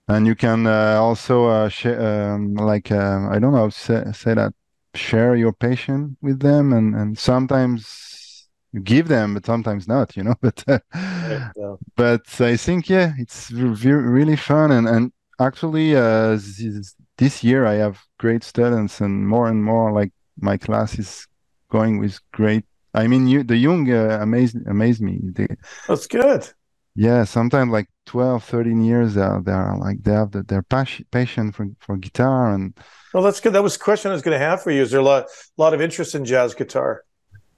and 0.08 0.28
you 0.28 0.36
can 0.36 0.68
uh, 0.68 0.98
also 1.00 1.48
uh, 1.48 1.70
share 1.70 2.34
um, 2.34 2.54
like 2.56 2.92
uh, 2.92 3.28
i 3.30 3.40
don't 3.40 3.54
know 3.54 3.70
say, 3.70 4.04
say 4.14 4.34
that 4.34 4.54
share 4.94 5.36
your 5.36 5.54
passion 5.54 6.18
with 6.22 6.40
them 6.40 6.74
and 6.74 6.96
and 6.96 7.18
sometimes 7.18 8.50
you 8.74 8.82
give 8.82 9.08
them 9.08 9.34
but 9.34 9.46
sometimes 9.46 9.88
not 9.88 10.16
you 10.16 10.24
know 10.24 10.36
but 10.42 10.64
uh, 10.68 10.80
yeah. 10.94 11.76
but 11.96 12.42
i 12.42 12.58
think 12.58 12.90
yeah 12.90 13.14
it's 13.18 13.52
re- 13.52 13.94
really 13.94 14.36
fun 14.36 14.72
and 14.72 14.88
and 14.88 15.12
actually 15.40 15.96
uh, 15.96 16.32
this, 16.32 16.96
this 17.18 17.44
year 17.44 17.66
i 17.66 17.76
have 17.76 18.00
great 18.18 18.44
students 18.44 19.02
and 19.02 19.28
more 19.28 19.48
and 19.48 19.64
more 19.64 19.92
like 19.92 20.12
my 20.40 20.58
class 20.58 21.00
is 21.00 21.28
going 21.70 22.00
with 22.00 22.20
great 22.32 22.66
i 22.94 23.08
mean 23.08 23.28
you 23.28 23.44
the 23.44 23.58
young 23.58 23.90
uh, 23.92 24.20
amaze 24.22 24.56
amaze 24.68 25.02
me 25.02 25.20
they, 25.24 25.48
that's 25.88 26.08
good 26.08 26.52
yeah 26.96 27.24
sometimes 27.24 27.72
like 27.72 27.88
12 28.06 28.44
13 28.44 28.84
years 28.84 29.16
uh, 29.18 29.40
they're 29.44 29.76
like 29.80 30.04
they 30.04 30.12
have 30.12 30.32
the, 30.32 30.44
their 30.44 30.62
passion 30.64 31.06
passion 31.12 31.52
for, 31.52 31.68
for 31.80 31.98
guitar 31.98 32.54
and 32.54 32.78
well 33.14 33.24
that's 33.24 33.40
good. 33.40 33.54
That 33.54 33.64
was 33.64 33.76
a 33.76 33.80
question 33.80 34.12
i 34.12 34.14
was 34.14 34.22
going 34.22 34.38
to 34.40 34.46
have 34.46 34.62
for 34.64 34.72
you. 34.72 34.82
Is 34.82 34.92
there 34.92 35.00
a 35.00 35.04
lot 35.04 35.26
lot 35.58 35.74
of 35.74 35.82
interest 35.82 36.16
in 36.16 36.26
jazz 36.26 36.54
guitar? 36.54 37.04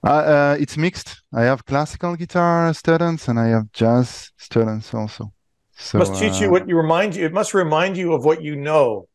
Uh, 0.04 0.10
uh, 0.10 0.56
it's 0.60 0.76
mixed. 0.76 1.22
I 1.32 1.42
have 1.42 1.64
classical 1.64 2.14
guitar 2.16 2.72
students 2.74 3.28
and 3.28 3.38
i 3.38 3.48
have 3.48 3.70
jazz 3.72 4.32
students 4.36 4.92
also. 4.92 5.32
So 5.76 5.98
it 5.98 6.00
must 6.00 6.20
teach 6.20 6.40
you 6.40 6.48
uh, 6.48 6.50
what 6.50 6.68
you 6.68 6.76
remind 6.76 7.16
you 7.16 7.24
it 7.24 7.32
must 7.32 7.54
remind 7.54 7.96
you 7.96 8.12
of 8.12 8.24
what 8.24 8.42
you 8.42 8.56
know. 8.56 9.08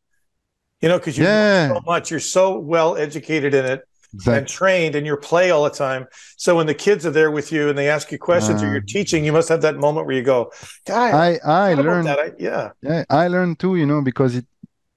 You 0.82 0.89
know 0.89 0.97
because 0.97 1.17
you 1.17 1.25
yeah. 1.25 1.67
know 1.67 1.75
so 1.75 1.82
much. 1.86 2.12
You're 2.12 2.19
so 2.19 2.58
well 2.58 2.95
educated 2.97 3.53
in 3.53 3.65
it 3.65 3.88
exactly. 4.13 4.38
and 4.39 4.48
trained 4.48 4.95
and 4.95 5.06
you 5.06 5.15
play 5.17 5.52
all 5.52 5.63
the 5.63 5.69
time. 5.69 6.08
So 6.38 6.56
when 6.56 6.67
the 6.67 6.74
kids 6.74 7.06
are 7.06 7.12
there 7.12 7.32
with 7.32 7.52
you 7.52 7.69
and 7.69 7.78
they 7.78 7.89
ask 7.89 8.12
you 8.12 8.17
questions 8.17 8.62
uh, 8.62 8.65
or 8.65 8.72
you're 8.72 8.82
teaching, 8.82 9.26
you 9.26 9.34
must 9.34 9.50
have 9.50 9.62
that 9.62 9.78
moment 9.78 10.08
where 10.08 10.15
you 10.15 10.24
go, 10.24 10.52
"I 10.89 11.39
I 11.43 11.74
learned 11.76 12.08
that. 12.08 12.19
I, 12.19 12.32
yeah, 12.38 12.72
yeah, 12.82 13.04
I 13.10 13.28
learned 13.28 13.60
too. 13.60 13.76
You 13.76 13.86
know, 13.86 14.02
because 14.02 14.36
it 14.36 14.45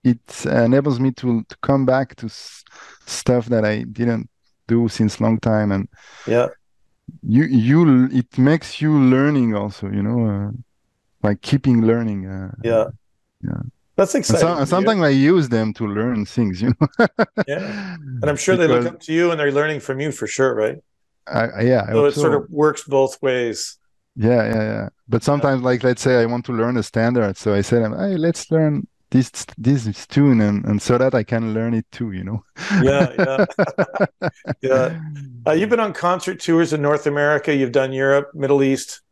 it 0.04 0.46
enables 0.46 1.00
me 1.00 1.12
to 1.12 1.42
to 1.44 1.56
come 1.62 1.86
back 1.86 2.16
to 2.16 2.26
s- 2.26 2.64
stuff 3.06 3.46
that 3.46 3.64
I 3.64 3.84
didn't 3.84 4.28
do 4.68 4.88
since 4.88 5.20
long 5.20 5.38
time, 5.40 5.72
and 5.72 5.88
yeah, 6.26 6.48
you 7.22 7.44
you 7.44 8.08
it 8.12 8.38
makes 8.38 8.80
you 8.80 8.92
learning 8.98 9.54
also. 9.54 9.88
You 9.90 10.02
know, 10.02 10.26
uh, 10.26 10.50
like 11.22 11.42
keeping 11.42 11.82
learning. 11.82 12.26
Uh, 12.26 12.52
yeah, 12.62 12.84
yeah. 13.42 13.62
That's 13.96 14.14
exciting. 14.14 14.48
And, 14.48 14.58
so, 14.60 14.64
sometimes 14.64 15.02
I 15.02 15.10
use 15.10 15.48
them 15.48 15.72
to 15.74 15.86
learn 15.86 16.24
things, 16.24 16.62
you 16.62 16.74
know. 16.80 16.88
yeah, 17.46 17.96
and 18.00 18.24
I'm 18.24 18.36
sure 18.36 18.56
because, 18.56 18.68
they 18.68 18.74
look 18.74 18.86
up 18.86 19.00
to 19.00 19.12
you 19.12 19.30
and 19.30 19.38
they're 19.38 19.52
learning 19.52 19.80
from 19.80 20.00
you 20.00 20.12
for 20.12 20.26
sure, 20.26 20.54
right? 20.54 20.78
I, 21.26 21.62
yeah. 21.62 21.86
So 21.90 22.06
it 22.06 22.14
so. 22.14 22.22
sort 22.22 22.34
of 22.34 22.50
works 22.50 22.84
both 22.84 23.20
ways. 23.22 23.78
Yeah, 24.16 24.44
yeah, 24.44 24.62
yeah. 24.62 24.88
But 25.08 25.22
sometimes, 25.22 25.60
yeah. 25.60 25.66
like, 25.66 25.84
let's 25.84 26.02
say 26.02 26.20
I 26.20 26.26
want 26.26 26.44
to 26.46 26.52
learn 26.52 26.76
a 26.76 26.82
standard, 26.82 27.36
so 27.36 27.54
I 27.54 27.60
said, 27.60 27.82
"Hey, 27.82 28.16
let's 28.16 28.50
learn 28.50 28.86
this 29.10 29.30
this 29.58 30.06
tune," 30.06 30.40
and 30.40 30.64
and 30.64 30.80
so 30.80 30.98
that 30.98 31.14
I 31.14 31.22
can 31.22 31.52
learn 31.54 31.74
it 31.74 31.86
too, 31.92 32.12
you 32.12 32.24
know. 32.24 32.44
yeah, 32.82 33.12
yeah, 33.18 34.28
yeah. 34.62 35.00
Uh, 35.46 35.52
you've 35.52 35.70
been 35.70 35.80
on 35.80 35.92
concert 35.92 36.40
tours 36.40 36.72
in 36.72 36.80
North 36.82 37.06
America. 37.06 37.54
You've 37.54 37.72
done 37.72 37.92
Europe, 37.92 38.30
Middle 38.34 38.62
East 38.62 39.02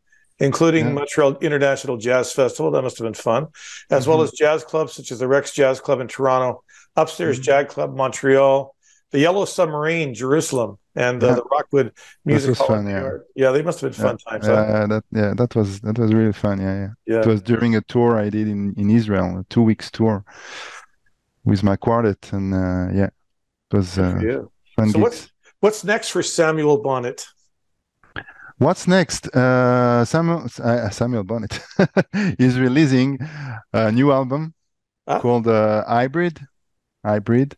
including 0.41 0.87
yeah. 0.87 0.93
Montreal 0.93 1.37
International 1.37 1.97
Jazz 1.97 2.33
Festival. 2.33 2.71
That 2.71 2.81
must 2.81 2.97
have 2.97 3.05
been 3.05 3.13
fun, 3.13 3.47
as 3.89 4.03
mm-hmm. 4.03 4.11
well 4.11 4.21
as 4.21 4.31
jazz 4.31 4.63
clubs 4.63 4.93
such 4.93 5.11
as 5.11 5.19
the 5.19 5.27
Rex 5.27 5.53
Jazz 5.53 5.79
Club 5.79 6.01
in 6.01 6.07
Toronto, 6.07 6.63
Upstairs 6.95 7.37
mm-hmm. 7.37 7.43
Jazz 7.43 7.65
Club 7.67 7.95
Montreal, 7.95 8.75
the 9.11 9.19
Yellow 9.19 9.45
Submarine 9.45 10.13
Jerusalem, 10.13 10.77
and 10.95 11.23
uh, 11.23 11.27
yeah. 11.27 11.35
the 11.35 11.43
Rockwood 11.43 11.93
Music 12.25 12.57
Hall. 12.57 12.67
Fun, 12.67 12.87
yeah. 12.87 13.09
yeah, 13.35 13.51
they 13.51 13.61
must 13.61 13.79
have 13.81 13.91
been 13.91 14.01
fun 14.01 14.17
times. 14.17 14.47
Yeah, 14.47 14.87
that 14.87 15.03
yeah, 15.11 15.33
that 15.35 15.55
was 15.55 15.79
that 15.81 15.97
was 15.97 16.13
really 16.13 16.33
fun. 16.33 16.59
Yeah, 16.59 16.75
yeah, 16.75 16.89
yeah. 17.05 17.19
It 17.21 17.27
was 17.27 17.41
during 17.41 17.75
a 17.75 17.81
tour 17.81 18.17
I 18.17 18.29
did 18.29 18.47
in 18.47 18.73
in 18.77 18.89
Israel, 18.89 19.39
a 19.39 19.43
two 19.49 19.61
weeks 19.61 19.89
tour 19.91 20.25
with 21.43 21.63
my 21.63 21.75
quartet, 21.75 22.31
and 22.33 22.53
uh, 22.53 22.87
yeah, 22.93 23.09
it 23.71 23.75
was 23.77 23.97
uh, 23.97 24.19
fun. 24.75 24.89
So 24.89 24.99
what's 24.99 25.29
what's 25.59 25.83
next 25.83 26.09
for 26.09 26.23
Samuel 26.23 26.81
Bonnet? 26.81 27.25
What's 28.61 28.87
next? 28.87 29.27
Uh, 29.35 30.05
Samuel 30.05 30.45
uh, 30.59 30.89
Samuel 30.91 31.23
Bonnet 31.23 31.59
is 32.37 32.59
releasing 32.59 33.17
a 33.73 33.91
new 33.91 34.11
album 34.11 34.53
ah. 35.07 35.19
called 35.19 35.47
uh, 35.47 35.83
Hybrid. 35.85 36.39
Hybrid. 37.03 37.57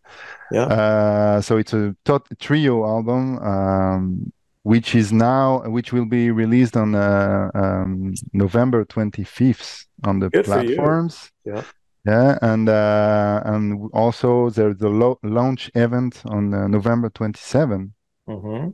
Yeah. 0.49 0.63
Uh, 0.63 1.41
so 1.41 1.57
it's 1.57 1.73
a 1.73 1.93
tot- 2.05 2.29
trio 2.39 2.85
album, 2.85 3.37
um, 3.39 4.31
which 4.61 4.95
is 4.95 5.11
now 5.11 5.63
which 5.69 5.91
will 5.91 6.05
be 6.05 6.31
released 6.31 6.77
on 6.77 6.95
uh, 6.95 7.51
um, 7.53 8.13
November 8.31 8.85
twenty 8.85 9.25
fifth 9.25 9.85
on 10.05 10.19
the 10.19 10.29
Good 10.29 10.45
platforms. 10.45 11.31
Yeah. 11.43 11.63
Yeah, 12.05 12.37
and 12.41 12.69
uh, 12.69 13.41
and 13.43 13.89
also 13.91 14.51
there's 14.51 14.77
the 14.77 14.87
lo- 14.87 15.19
launch 15.21 15.69
event 15.75 16.21
on 16.27 16.53
uh, 16.53 16.67
November 16.69 17.09
twenty 17.09 17.41
seventh. 17.41 17.91
Mm-hmm. 18.29 18.69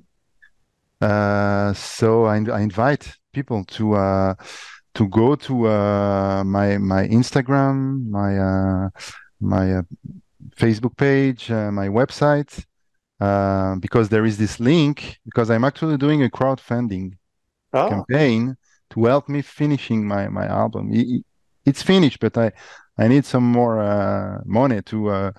Uh, 1.01 1.73
so 1.73 2.25
I, 2.25 2.43
I, 2.51 2.59
invite 2.59 3.15
people 3.31 3.63
to 3.63 3.93
uh, 3.93 4.35
to 4.95 5.07
go 5.07 5.35
to 5.35 5.67
uh, 5.67 6.43
my 6.45 6.77
my 6.77 7.07
Instagram, 7.07 8.09
my 8.09 8.38
uh, 8.38 8.89
my 9.39 9.75
uh, 9.75 9.81
Facebook 10.57 10.97
page, 10.97 11.49
my 11.49 11.88
website, 11.88 12.65
because 13.79 14.09
there 14.09 14.25
is 14.25 14.38
this 14.38 14.59
link. 14.59 15.19
Because 15.23 15.49
I'm 15.49 15.63
actually 15.63 15.97
doing 15.97 16.23
a 16.23 16.29
crowdfunding 16.29 17.13
oh. 17.71 17.89
campaign 17.89 18.57
to 18.89 19.05
help 19.05 19.29
me 19.29 19.41
finishing 19.41 20.05
my 20.05 20.27
my 20.27 20.47
album. 20.47 20.89
It, 20.91 21.23
it's 21.65 21.81
finished, 21.81 22.19
but 22.19 22.38
I 22.38 22.51
I 22.97 23.07
need 23.07 23.23
some 23.23 23.49
more 23.49 24.43
money 24.45 24.81
to 24.81 25.31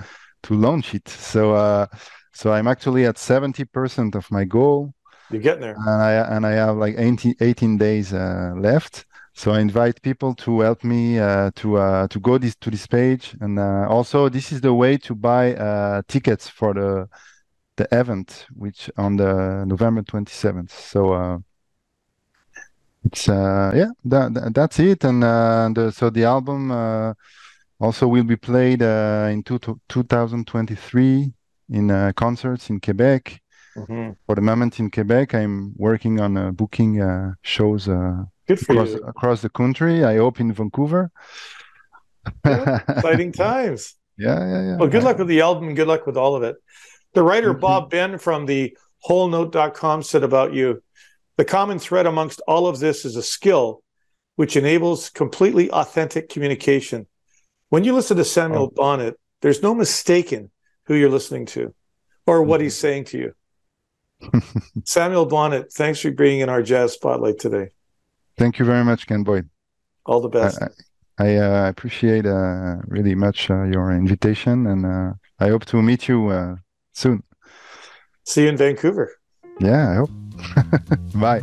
to 0.45 0.55
launch 0.55 0.95
it. 0.95 1.07
So 1.07 1.87
so 2.33 2.51
I'm 2.51 2.67
actually 2.67 3.05
at 3.05 3.19
seventy 3.19 3.67
percent 3.67 4.15
of 4.15 4.31
my 4.31 4.45
goal 4.45 4.95
you're 5.31 5.41
getting 5.41 5.63
there. 5.63 5.77
And 5.77 6.03
I 6.03 6.13
and 6.37 6.47
I 6.47 6.53
have 6.53 6.77
like 6.77 6.95
18, 6.99 7.35
18 7.41 7.79
days 7.79 8.13
uh, 8.13 8.53
left. 8.57 9.07
So 9.33 9.53
I 9.53 9.61
invite 9.61 10.03
people 10.03 10.35
to 10.35 10.61
help 10.61 10.85
me 10.85 11.19
uh, 11.19 11.51
to 11.57 11.79
uh, 11.79 12.09
to 12.09 12.21
go 12.21 12.37
this 12.37 12.57
to 12.57 12.71
this 12.71 12.87
page, 12.87 13.37
and 13.41 13.59
uh, 13.59 13.87
also 13.89 14.29
this 14.29 14.53
is 14.53 14.61
the 14.61 14.75
way 14.75 14.99
to 14.99 15.15
buy 15.15 15.55
uh, 15.55 16.03
tickets 16.09 16.49
for 16.49 16.75
the 16.75 17.09
the 17.77 17.89
event, 17.93 18.47
which 18.55 18.91
on 18.97 19.17
the 19.17 19.65
November 19.67 20.03
twenty 20.03 20.33
seventh. 20.33 20.73
So 20.73 21.13
uh, 21.13 21.39
it's 23.05 23.29
yeah, 23.29 23.91
that, 24.05 24.35
that, 24.35 24.53
that's 24.53 24.79
it, 24.79 25.05
and 25.05 25.95
so 25.95 26.11
the 26.11 26.25
album 26.25 26.71
also 27.79 28.09
will 28.09 28.25
be 28.25 28.37
played 28.37 28.83
in 28.83 29.43
two, 29.43 29.59
2023 29.59 31.33
in 31.71 32.13
concerts 32.15 32.69
in 32.69 32.79
Quebec 32.79 33.41
Mm-hmm. 33.77 34.11
For 34.27 34.35
the 34.35 34.41
moment 34.41 34.81
in 34.81 34.91
Quebec, 34.91 35.35
I'm 35.35 35.75
working 35.77 36.21
on 36.21 36.37
uh, 36.37 36.51
booking 36.51 37.01
uh, 37.01 37.35
shows 37.43 37.89
uh, 37.89 38.25
across, 38.49 38.95
across, 38.95 39.43
the 39.43 39.49
country. 39.49 40.05
I 40.05 40.17
hope 40.17 40.41
in 40.41 40.53
Vancouver. 40.53 41.11
yeah, 42.45 42.81
exciting 42.89 43.33
times. 43.33 43.95
Yeah, 44.19 44.41
yeah, 44.41 44.63
yeah. 44.63 44.77
Well, 44.77 44.89
good 44.89 45.05
luck 45.05 45.19
with 45.19 45.29
the 45.29 45.41
album. 45.41 45.75
Good 45.75 45.89
luck 45.89 46.07
with 46.07 46.17
all 46.17 46.35
of 46.35 46.43
it. 46.43 46.57
The 47.15 47.23
writer. 47.23 47.55
Bob 47.55 47.91
Ben 47.91 48.19
from 48.19 48.47
the 48.47 48.77
wholenote.com 49.09 50.03
said 50.03 50.25
about 50.25 50.53
you 50.53 50.83
the 51.41 51.45
common 51.47 51.79
thread 51.79 52.05
amongst 52.05 52.43
all 52.47 52.67
of 52.67 52.81
this 52.81 53.07
is 53.07 53.17
a 53.17 53.23
skill 53.23 53.83
which 54.37 54.57
enables 54.57 55.09
completely 55.09 55.71
authentic 55.71 56.29
communication. 56.29 57.07
When 57.71 57.83
you 57.83 57.95
listen 57.95 58.19
to 58.19 58.27
Samuel 58.27 58.65
oh. 58.65 58.73
Bonnet, 58.75 59.19
there's 59.41 59.63
no 59.63 59.75
mistaking 59.75 60.51
who 60.85 60.95
you're 60.95 61.09
listening 61.09 61.47
to 61.47 61.75
or 62.27 62.43
what 62.43 62.59
mm-hmm. 62.59 62.65
he's 62.65 62.77
saying 62.77 63.05
to 63.05 63.19
you. 63.19 63.35
Samuel 64.85 65.27
Bonnet, 65.27 65.73
thanks 65.73 66.01
for 66.01 66.11
being 66.11 66.41
in 66.41 66.49
our 66.49 66.63
jazz 66.63 66.93
spotlight 66.93 67.39
today. 67.39 67.69
Thank 68.37 68.59
you 68.59 68.65
very 68.65 68.85
much, 68.85 69.07
Ken 69.07 69.23
Boyd. 69.23 69.49
All 70.07 70.21
the 70.21 70.29
best. 70.29 70.61
I, 70.63 70.69
I 71.19 71.37
uh, 71.37 71.69
appreciate 71.69 72.27
uh, 72.27 72.77
really 72.87 73.15
much 73.15 73.51
uh, 73.51 73.65
your 73.65 73.93
invitation, 73.93 74.67
and 74.67 74.87
uh, 74.87 75.13
I 75.39 75.49
hope 75.49 75.67
to 75.67 75.83
meet 75.83 76.09
you 76.09 76.29
uh, 76.29 76.57
soon. 76.95 77.23
See 78.25 78.45
you 78.45 78.49
in 78.49 78.57
Vancouver. 78.57 79.13
Yeah, 79.61 79.91
I 79.91 79.95
hope. 79.97 80.11
Bye. 81.15 81.41